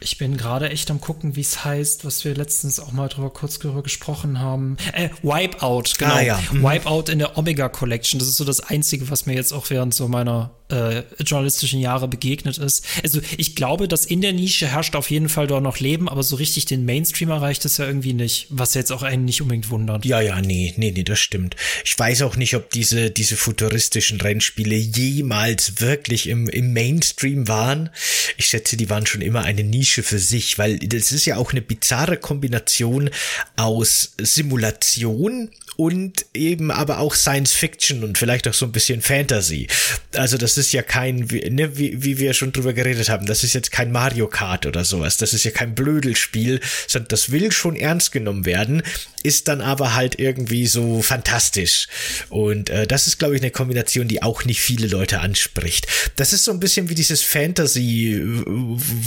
[0.00, 3.30] Ich bin gerade echt am gucken, wie es heißt, was wir letztens auch mal drüber
[3.30, 4.76] kurz drüber gesprochen haben.
[4.92, 6.14] Äh, Wipeout, genau.
[6.14, 6.40] Ah, ja.
[6.52, 6.62] Mhm.
[6.62, 8.18] Wipeout in der Omega Collection.
[8.18, 12.08] Das ist so das Einzige, was mir jetzt auch während so meiner äh, journalistischen Jahre
[12.08, 12.84] begegnet ist.
[13.02, 16.22] Also ich glaube, dass in der Nische herrscht auf jeden Fall dort noch Leben, aber
[16.22, 19.70] so richtig den Mainstream erreicht es ja irgendwie nicht, was jetzt auch einen nicht unbedingt
[19.70, 20.04] wundert.
[20.04, 21.56] Ja, ja, nee, nee, nee, das stimmt.
[21.84, 27.90] Ich weiß auch nicht, ob diese, diese futuristischen Rennspiele jemals wirklich im, im Mainstream waren.
[28.36, 31.52] Ich schätze, die waren schon immer eine Nische für sich, weil das ist ja auch
[31.52, 33.10] eine bizarre Kombination
[33.56, 39.66] aus Simulation und eben aber auch Science Fiction und vielleicht auch so ein bisschen Fantasy.
[40.14, 43.54] Also das ist ja kein, ne, wie, wie wir schon drüber geredet haben, das ist
[43.54, 47.76] jetzt kein Mario Kart oder sowas, das ist ja kein Blödelspiel, sondern das will schon
[47.76, 48.82] ernst genommen werden,
[49.22, 51.88] ist dann aber halt irgendwie so fantastisch.
[52.28, 55.86] Und äh, das ist, glaube ich, eine Kombination, die auch nicht viele Leute anspricht.
[56.16, 58.44] Das ist so ein bisschen wie dieses Fantasy äh,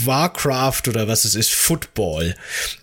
[0.05, 2.36] Warcraft oder was es ist, Football,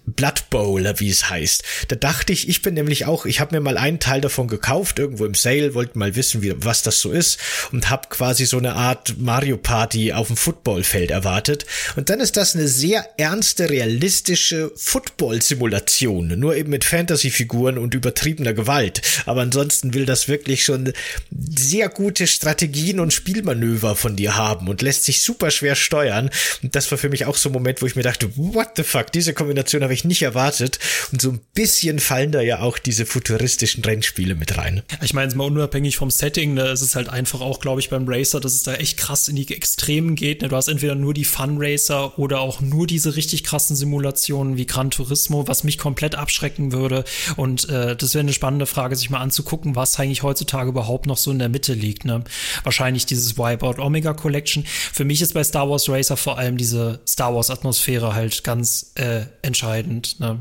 [0.07, 1.63] Blood Bowl, wie es heißt.
[1.89, 4.99] Da dachte ich, ich bin nämlich auch, ich habe mir mal einen Teil davon gekauft,
[4.99, 7.39] irgendwo im Sale, wollte mal wissen, wie, was das so ist
[7.73, 11.67] und habe quasi so eine Art Mario Party auf dem Footballfeld erwartet.
[11.97, 18.53] Und dann ist das eine sehr ernste, realistische Football-Simulation, nur eben mit Fantasy-Figuren und übertriebener
[18.53, 19.03] Gewalt.
[19.27, 20.93] Aber ansonsten will das wirklich schon
[21.31, 26.31] sehr gute Strategien und Spielmanöver von dir haben und lässt sich super schwer steuern.
[26.63, 28.83] Und das war für mich auch so ein Moment, wo ich mir dachte, what the
[28.83, 30.79] fuck, diese Kombination habe ich nicht erwartet.
[31.13, 34.83] Und so ein bisschen fallen da ja auch diese futuristischen Rennspiele mit rein.
[35.03, 38.41] Ich meine, mal unabhängig vom Setting, ist es halt einfach auch, glaube ich, beim Racer,
[38.41, 40.43] dass es da echt krass in die Extremen geht.
[40.43, 40.49] Ne?
[40.49, 44.67] Du hast entweder nur die Fun Racer oder auch nur diese richtig krassen Simulationen wie
[44.67, 47.05] Gran Turismo, was mich komplett abschrecken würde.
[47.37, 51.19] Und äh, das wäre eine spannende Frage, sich mal anzugucken, was eigentlich heutzutage überhaupt noch
[51.19, 52.05] so in der Mitte liegt.
[52.05, 52.25] Ne?
[52.65, 54.65] Wahrscheinlich dieses Wipeout Omega Collection.
[54.67, 58.93] Für mich ist bei Star Wars Racer vor allem diese Star Wars Atmosphäre halt ganz
[58.95, 60.21] äh, entscheidend.
[60.21, 60.41] Ne?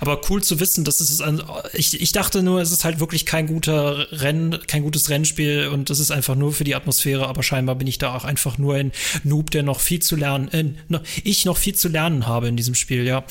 [0.00, 3.26] Aber cool zu wissen, dass es ein, ich, ich dachte nur, es ist halt wirklich
[3.26, 7.42] kein guter Renn, kein gutes Rennspiel und das ist einfach nur für die Atmosphäre, aber
[7.42, 10.98] scheinbar bin ich da auch einfach nur ein Noob, der noch viel zu lernen, äh,
[11.22, 13.24] ich noch viel zu lernen habe in diesem Spiel, ja.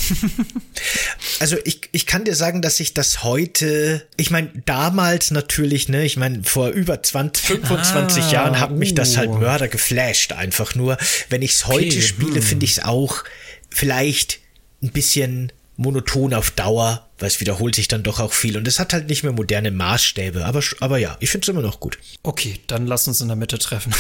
[1.40, 6.06] also ich, ich kann dir sagen, dass ich das heute, ich meine, damals natürlich, ne,
[6.06, 8.76] ich meine, vor über 20, 25 ah, Jahren hat uh.
[8.76, 9.38] mich das halt uh.
[9.38, 10.98] Mörder geflasht, einfach nur.
[11.30, 12.42] Wenn ich es heute okay, spiele, hm.
[12.42, 13.24] finde ich es auch
[13.70, 14.40] vielleicht
[14.82, 18.80] ein bisschen monoton auf Dauer, weil es wiederholt sich dann doch auch viel und es
[18.80, 21.98] hat halt nicht mehr moderne Maßstäbe, aber, aber ja, ich finde es immer noch gut.
[22.22, 23.94] Okay, dann lass uns in der Mitte treffen.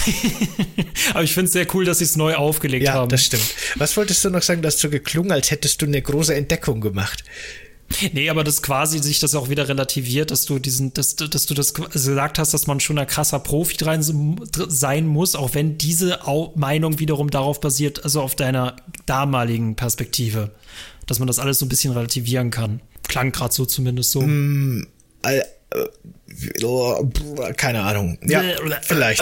[1.13, 3.09] aber ich finde es sehr cool, dass sie es neu aufgelegt ja, haben.
[3.09, 3.55] Ja, das stimmt.
[3.75, 4.61] Was wolltest du noch sagen?
[4.61, 7.23] Das so geklungen, als hättest du eine große Entdeckung gemacht.
[8.11, 11.53] Nee, aber das quasi sich das auch wieder relativiert, dass du diesen, dass, dass du
[11.53, 14.01] das gesagt hast, dass man schon ein krasser Profi drin
[14.67, 16.19] sein muss, auch wenn diese
[16.55, 20.51] Meinung wiederum darauf basiert, also auf deiner damaligen Perspektive
[21.05, 22.81] dass man das alles so ein bisschen relativieren kann.
[23.07, 24.21] Klang gerade so zumindest so.
[24.21, 24.87] Mm,
[25.23, 25.41] äh,
[27.55, 28.17] keine Ahnung.
[28.25, 28.41] Ja,
[28.81, 29.21] vielleicht.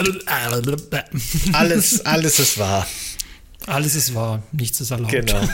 [1.52, 2.86] Alles, alles ist wahr.
[3.66, 5.12] Alles ist wahr, nichts ist erlaubt.
[5.12, 5.40] Genau.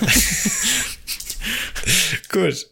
[2.31, 2.68] Gut.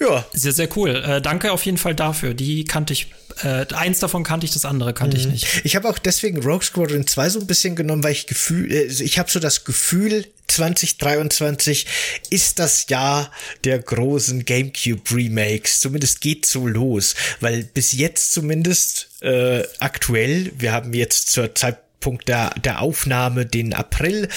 [0.00, 0.24] Ja.
[0.32, 0.96] Sehr, sehr cool.
[0.96, 2.34] Äh, danke auf jeden Fall dafür.
[2.34, 3.08] Die kannte ich
[3.42, 5.22] äh, eins davon kannte ich, das andere kannte mhm.
[5.22, 5.46] ich nicht.
[5.64, 8.84] Ich habe auch deswegen Rogue Squadron 2 so ein bisschen genommen, weil ich Gefühl, äh,
[8.84, 11.86] ich habe so das Gefühl, 2023
[12.30, 13.30] ist das Jahr
[13.64, 15.80] der großen GameCube Remakes.
[15.80, 22.28] Zumindest geht so los, weil bis jetzt zumindest äh, aktuell, wir haben jetzt zur Zeitpunkt
[22.28, 24.28] der, der Aufnahme den April,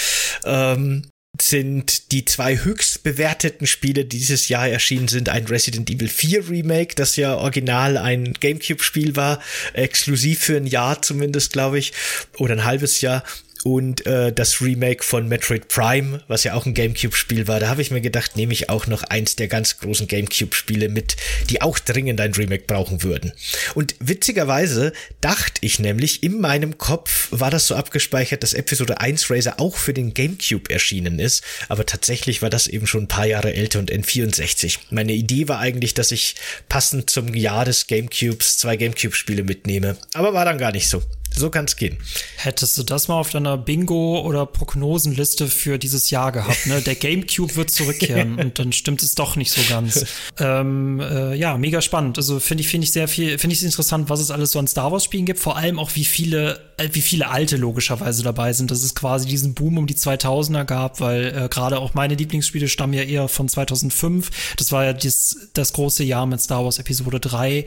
[0.46, 1.04] ähm,
[1.42, 6.50] sind die zwei höchst bewerteten Spiele, die dieses Jahr erschienen sind, ein Resident Evil 4
[6.50, 9.42] Remake, das ja original ein GameCube-Spiel war,
[9.74, 11.94] exklusiv für ein Jahr zumindest, glaube ich,
[12.38, 13.24] oder ein halbes Jahr,
[13.64, 17.60] und äh, das Remake von Metroid Prime, was ja auch ein GameCube-Spiel war.
[17.60, 21.16] Da habe ich mir gedacht, nehme ich auch noch eins der ganz großen GameCube-Spiele mit,
[21.50, 23.34] die auch dringend ein Remake brauchen würden.
[23.76, 29.30] Und witzigerweise dachte ich nämlich, in meinem Kopf war das so abgespeichert, dass Episode 1
[29.30, 31.44] Razer auch für den GameCube erschienen ist.
[31.70, 34.80] Aber tatsächlich war das eben schon ein paar Jahre älter und N64.
[34.90, 36.36] Meine Idee war eigentlich, dass ich
[36.70, 39.98] passend zum Jahr des GameCubes zwei GameCube-Spiele mitnehme.
[40.14, 41.02] Aber war dann gar nicht so.
[41.38, 41.98] So kann es gehen.
[42.38, 46.82] Hättest du das mal auf deiner Bingo- oder Prognosenliste für dieses Jahr gehabt, ne?
[46.82, 50.06] Der GameCube wird zurückkehren und dann stimmt es doch nicht so ganz.
[50.40, 52.18] ähm, äh, ja, mega spannend.
[52.18, 54.68] Also finde ich, finde ich sehr viel, finde ich interessant, was es alles so an
[54.68, 58.72] Star Wars-Spielen gibt, vor allem auch wie viele, äh, wie viele alte logischerweise dabei sind,
[58.72, 62.68] dass es quasi diesen Boom um die 2000er gab, weil äh, gerade auch meine Lieblingsspiele
[62.68, 64.56] stammen ja eher von 2005.
[64.58, 67.66] Das war ja das, das große Jahr mit Star Wars Episode 3.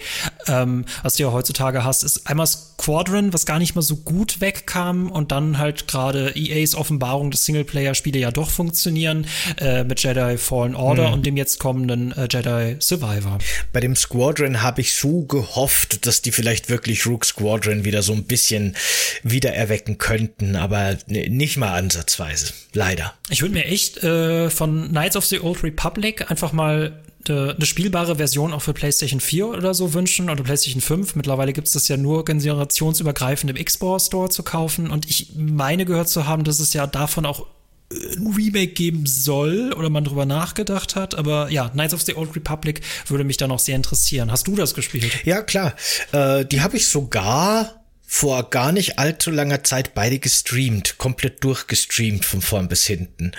[0.48, 4.40] Ähm, was du ja heutzutage hast, ist einmal Squadron, was gar nicht mal so gut
[4.40, 9.26] wegkam und dann halt gerade EAs Offenbarung, dass Singleplayer-Spiele ja doch funktionieren
[9.58, 11.14] äh, mit Jedi Fallen Order mhm.
[11.14, 13.38] und dem jetzt kommenden äh, Jedi Survivor.
[13.72, 18.12] Bei dem Squadron habe ich so gehofft, dass die vielleicht wirklich Rook Squadron wieder so
[18.12, 18.74] ein bisschen
[19.22, 22.52] wieder erwecken könnten, aber nicht mal ansatzweise.
[22.72, 23.14] Leider.
[23.28, 28.16] Ich würde mir echt äh, von Knights of the Old Republic einfach mal eine spielbare
[28.16, 31.16] Version auch für PlayStation 4 oder so wünschen oder PlayStation 5.
[31.16, 34.90] Mittlerweile gibt es das ja nur generationsübergreifend im Xbox Store zu kaufen.
[34.90, 37.46] Und ich meine gehört zu haben, dass es ja davon auch
[37.92, 41.14] ein Remake geben soll oder man drüber nachgedacht hat.
[41.14, 44.30] Aber ja, Knights of the Old Republic würde mich da noch sehr interessieren.
[44.30, 45.24] Hast du das gespielt?
[45.24, 45.74] Ja, klar.
[46.12, 52.24] Äh, die habe ich sogar vor gar nicht allzu langer Zeit beide gestreamt, komplett durchgestreamt
[52.24, 53.32] von vorn bis hinten.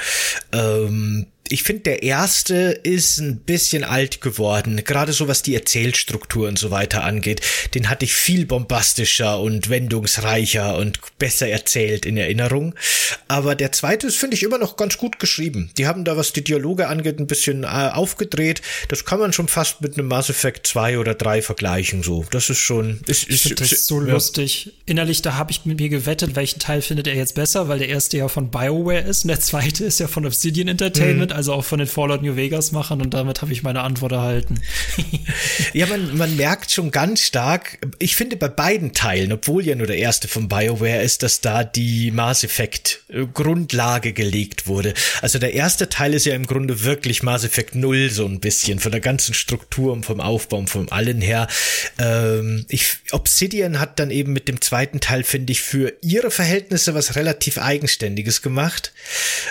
[0.53, 6.47] Ähm, ich finde, der erste ist ein bisschen alt geworden, gerade so was die Erzählstruktur
[6.47, 7.41] und so weiter angeht.
[7.73, 12.73] Den hatte ich viel bombastischer und wendungsreicher und besser erzählt in Erinnerung.
[13.27, 15.71] Aber der zweite ist, finde ich, immer noch ganz gut geschrieben.
[15.77, 18.61] Die haben da, was die Dialoge angeht, ein bisschen äh, aufgedreht.
[18.87, 22.25] Das kann man schon fast mit einem Mass Effect 2 oder 3 vergleichen, so.
[22.31, 24.13] Das ist schon, ist, ich finde das ist so ja.
[24.13, 24.71] lustig.
[24.85, 27.89] Innerlich, da habe ich mit mir gewettet, welchen Teil findet er jetzt besser, weil der
[27.89, 31.31] erste ja von BioWare ist und der zweite ist ja von Obsidian Entertainment.
[31.31, 34.11] Mhm also auch von den Fallout New Vegas Machern und damit habe ich meine Antwort
[34.11, 34.61] erhalten.
[35.73, 39.87] ja, man, man merkt schon ganz stark, ich finde bei beiden Teilen, obwohl ja nur
[39.87, 44.93] der erste von BioWare ist, dass da die Mass Effect äh, Grundlage gelegt wurde.
[45.23, 48.77] Also der erste Teil ist ja im Grunde wirklich Mass Effect 0 so ein bisschen,
[48.77, 51.47] von der ganzen Struktur und vom Aufbau und vom allen her.
[51.97, 56.93] Ähm, ich, Obsidian hat dann eben mit dem zweiten Teil, finde ich, für ihre Verhältnisse
[56.93, 58.93] was relativ Eigenständiges gemacht,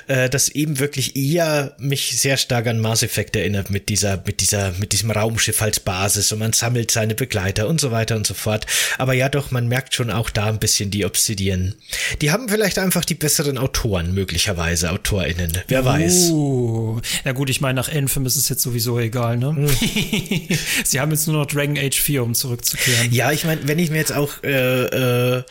[0.06, 4.40] äh, das eben wirklich eher mich sehr stark an Mass Effect erinnert mit dieser, mit
[4.40, 8.26] dieser, mit diesem Raumschiff als Basis und man sammelt seine Begleiter und so weiter und
[8.26, 8.66] so fort.
[8.98, 11.74] Aber ja, doch, man merkt schon auch da ein bisschen die Obsidian.
[12.20, 15.58] Die haben vielleicht einfach die besseren Autoren, möglicherweise, AutorInnen.
[15.68, 16.30] Wer weiß.
[16.30, 19.54] Uh, ja gut, ich meine, nach N5 ist es jetzt sowieso egal, ne?
[19.56, 19.68] Hm.
[20.84, 23.12] Sie haben jetzt nur noch Dragon Age 4, um zurückzukehren.
[23.12, 25.42] Ja, ich meine, wenn ich mir jetzt auch, äh, äh,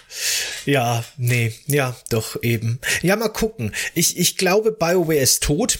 [0.66, 2.80] ja, nee, ja, doch eben.
[3.02, 3.74] Ja, mal gucken.
[3.94, 5.80] Ich, ich glaube, BioWare ist tot.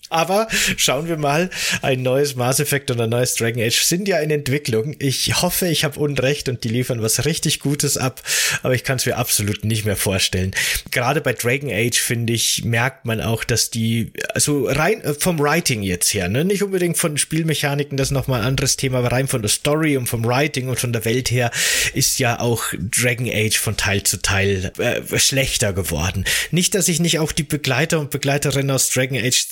[0.11, 0.47] Aber
[0.77, 1.49] schauen wir mal,
[1.81, 4.95] ein neues Mass Effect und ein neues Dragon Age sind ja in Entwicklung.
[4.99, 8.21] Ich hoffe, ich habe Unrecht und die liefern was richtig Gutes ab,
[8.61, 10.51] aber ich kann es mir absolut nicht mehr vorstellen.
[10.91, 15.39] Gerade bei Dragon Age, finde ich, merkt man auch, dass die, also rein äh, vom
[15.39, 19.13] Writing jetzt her, ne, nicht unbedingt von Spielmechaniken, das ist nochmal ein anderes Thema, aber
[19.13, 21.51] rein von der Story und vom Writing und von der Welt her
[21.93, 26.25] ist ja auch Dragon Age von Teil zu Teil äh, schlechter geworden.
[26.51, 29.47] Nicht, dass ich nicht auch die Begleiter und Begleiterinnen aus Dragon Age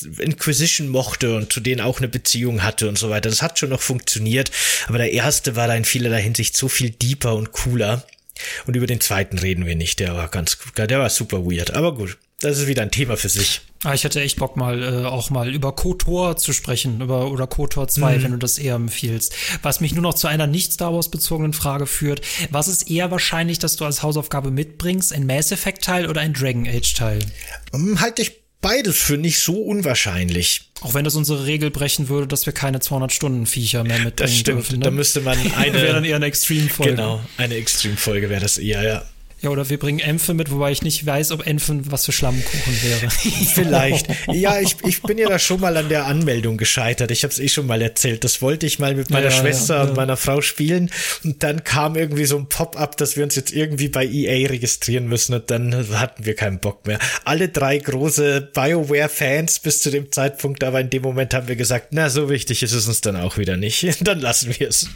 [0.49, 3.29] Inquisition mochte und zu denen auch eine Beziehung hatte und so weiter.
[3.29, 4.49] Das hat schon noch funktioniert,
[4.87, 8.03] aber der erste war da in vielerlei Hinsicht so viel deeper und cooler.
[8.65, 9.99] Und über den zweiten reden wir nicht.
[9.99, 11.75] Der war ganz, der war super weird.
[11.75, 13.61] Aber gut, das ist wieder ein Thema für sich.
[13.83, 17.47] Ah, ich hätte echt Bock mal äh, auch mal über KOTOR zu sprechen, über oder
[17.47, 18.23] KOTOR 2, mhm.
[18.23, 19.35] wenn du das eher empfiehlst.
[19.61, 23.11] Was mich nur noch zu einer nicht Star Wars bezogenen Frage führt, was ist eher
[23.11, 27.19] wahrscheinlich, dass du als Hausaufgabe mitbringst, ein Mass Effect Teil oder ein Dragon Age Teil?
[27.71, 30.69] Um, halte ich beides für nicht so unwahrscheinlich.
[30.81, 34.15] Auch wenn das unsere Regel brechen würde, dass wir keine 200 Stunden Viecher mehr mitbringen
[34.17, 34.85] Das stimmt, dürfen, ne?
[34.85, 36.91] da müsste man eine wäre dann eher eine Extreme-Folge.
[36.93, 39.03] Genau, eine Extreme-Folge wäre das eher, ja.
[39.41, 42.83] Ja, oder wir bringen Ämpfe mit, wobei ich nicht weiß, ob Ämpfe was für Schlammkuchen
[42.83, 43.09] wäre.
[43.53, 44.07] Vielleicht.
[44.33, 47.11] Ja, ich, ich bin ja da schon mal an der Anmeldung gescheitert.
[47.11, 48.25] Ich habe es eh schon mal erzählt.
[48.25, 49.89] Das wollte ich mal mit meiner ja, Schwester ja, ja.
[49.89, 50.91] und meiner Frau spielen.
[51.23, 55.07] Und dann kam irgendwie so ein Pop-up, dass wir uns jetzt irgendwie bei EA registrieren
[55.07, 55.33] müssen.
[55.33, 56.99] Und dann hatten wir keinen Bock mehr.
[57.23, 61.87] Alle drei große BioWare-Fans bis zu dem Zeitpunkt, aber in dem Moment haben wir gesagt,
[61.91, 63.87] na, so wichtig ist es uns dann auch wieder nicht.
[64.01, 64.89] Dann lassen wir es.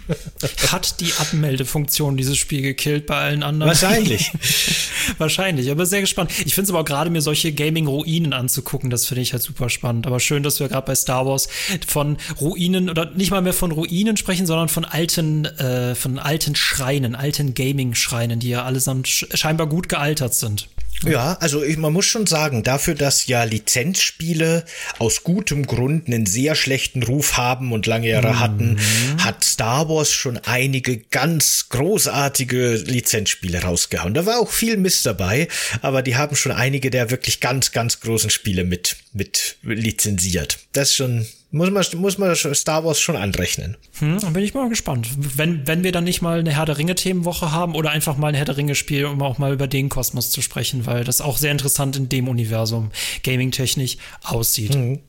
[0.72, 3.70] Hat die Abmeldefunktion dieses Spiel gekillt bei allen anderen?
[3.70, 4.33] Wahrscheinlich.
[5.18, 6.32] Wahrscheinlich, aber sehr gespannt.
[6.46, 9.70] Ich finde es aber auch gerade mir solche Gaming-Ruinen anzugucken, das finde ich halt super
[9.70, 10.08] spannend.
[10.08, 11.48] Aber schön, dass wir gerade bei Star Wars
[11.86, 16.56] von Ruinen oder nicht mal mehr von Ruinen sprechen, sondern von alten, äh, von alten
[16.56, 20.70] Schreinen, alten Gaming-Schreinen, die ja allesamt scheinbar gut gealtert sind.
[21.04, 24.64] Ja, also ich, man muss schon sagen, dafür, dass ja Lizenzspiele
[25.00, 28.40] aus gutem Grund einen sehr schlechten Ruf haben und lange Jahre mhm.
[28.40, 28.80] hatten,
[29.20, 34.14] hat Star Wars schon einige ganz großartige Lizenzspiele rausgehauen.
[34.14, 35.48] Da war auch viel Mist dabei,
[35.82, 40.60] aber die haben schon einige der wirklich ganz, ganz großen Spiele mit, mit lizenziert.
[40.72, 43.78] Das ist schon muss man, muss man Star Wars schon anrechnen.
[44.00, 45.08] Hm, dann bin ich mal gespannt.
[45.16, 48.34] Wenn, wenn wir dann nicht mal eine Herr der Ringe-Themenwoche haben oder einfach mal ein
[48.36, 51.52] Herr der Ringe-Spiel, um auch mal über den Kosmos zu sprechen, weil das auch sehr
[51.52, 52.92] interessant in dem Universum
[53.24, 54.74] gaming-technisch aussieht.
[54.74, 55.00] Mhm.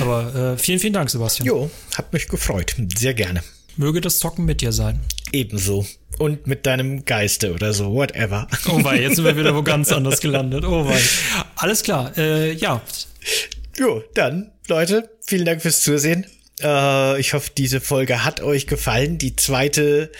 [0.00, 1.46] Aber äh, vielen, vielen Dank, Sebastian.
[1.46, 2.74] Jo, hat mich gefreut.
[2.96, 3.42] Sehr gerne.
[3.76, 5.00] Möge das Zocken mit dir sein.
[5.32, 5.86] Ebenso.
[6.18, 8.48] Und mit deinem Geiste oder so, whatever.
[8.68, 10.64] Oh wei, jetzt sind wir wieder wo ganz anders gelandet.
[10.64, 10.98] Oh wei.
[11.56, 12.80] Alles klar, äh, ja.
[13.78, 16.26] Jo, dann, Leute, vielen Dank fürs Zusehen.
[16.60, 19.16] Äh, ich hoffe, diese Folge hat euch gefallen.
[19.16, 20.10] Die zweite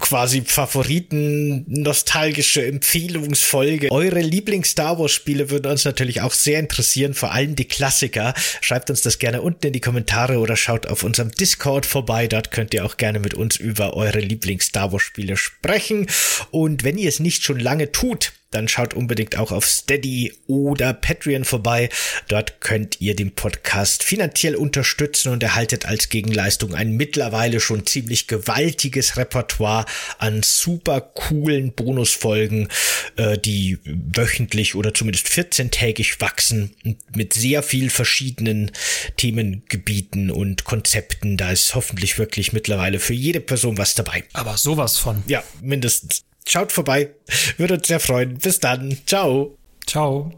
[0.00, 3.90] quasi Favoriten nostalgische Empfehlungsfolge.
[3.92, 8.34] Eure Lieblings-Star Wars-Spiele würden uns natürlich auch sehr interessieren, vor allem die Klassiker.
[8.60, 12.26] Schreibt uns das gerne unten in die Kommentare oder schaut auf unserem Discord vorbei.
[12.26, 16.08] Dort könnt ihr auch gerne mit uns über eure Lieblings-Star Wars-Spiele sprechen.
[16.50, 20.92] Und wenn ihr es nicht schon lange tut, dann schaut unbedingt auch auf Steady oder
[20.92, 21.88] Patreon vorbei.
[22.28, 28.26] Dort könnt ihr den Podcast finanziell unterstützen und erhaltet als Gegenleistung ein mittlerweile schon ziemlich
[28.26, 29.86] gewaltiges Repertoire
[30.18, 32.68] an super coolen Bonusfolgen,
[33.16, 36.74] äh, die wöchentlich oder zumindest 14-tägig wachsen
[37.14, 38.70] mit sehr viel verschiedenen
[39.16, 41.36] Themengebieten und Konzepten.
[41.36, 44.24] Da ist hoffentlich wirklich mittlerweile für jede Person was dabei.
[44.32, 45.22] Aber sowas von.
[45.26, 46.24] Ja, mindestens.
[46.46, 47.14] Schaut vorbei.
[47.56, 48.38] Würde uns sehr freuen.
[48.38, 48.98] Bis dann.
[49.06, 49.56] Ciao.
[49.86, 50.32] Ciao.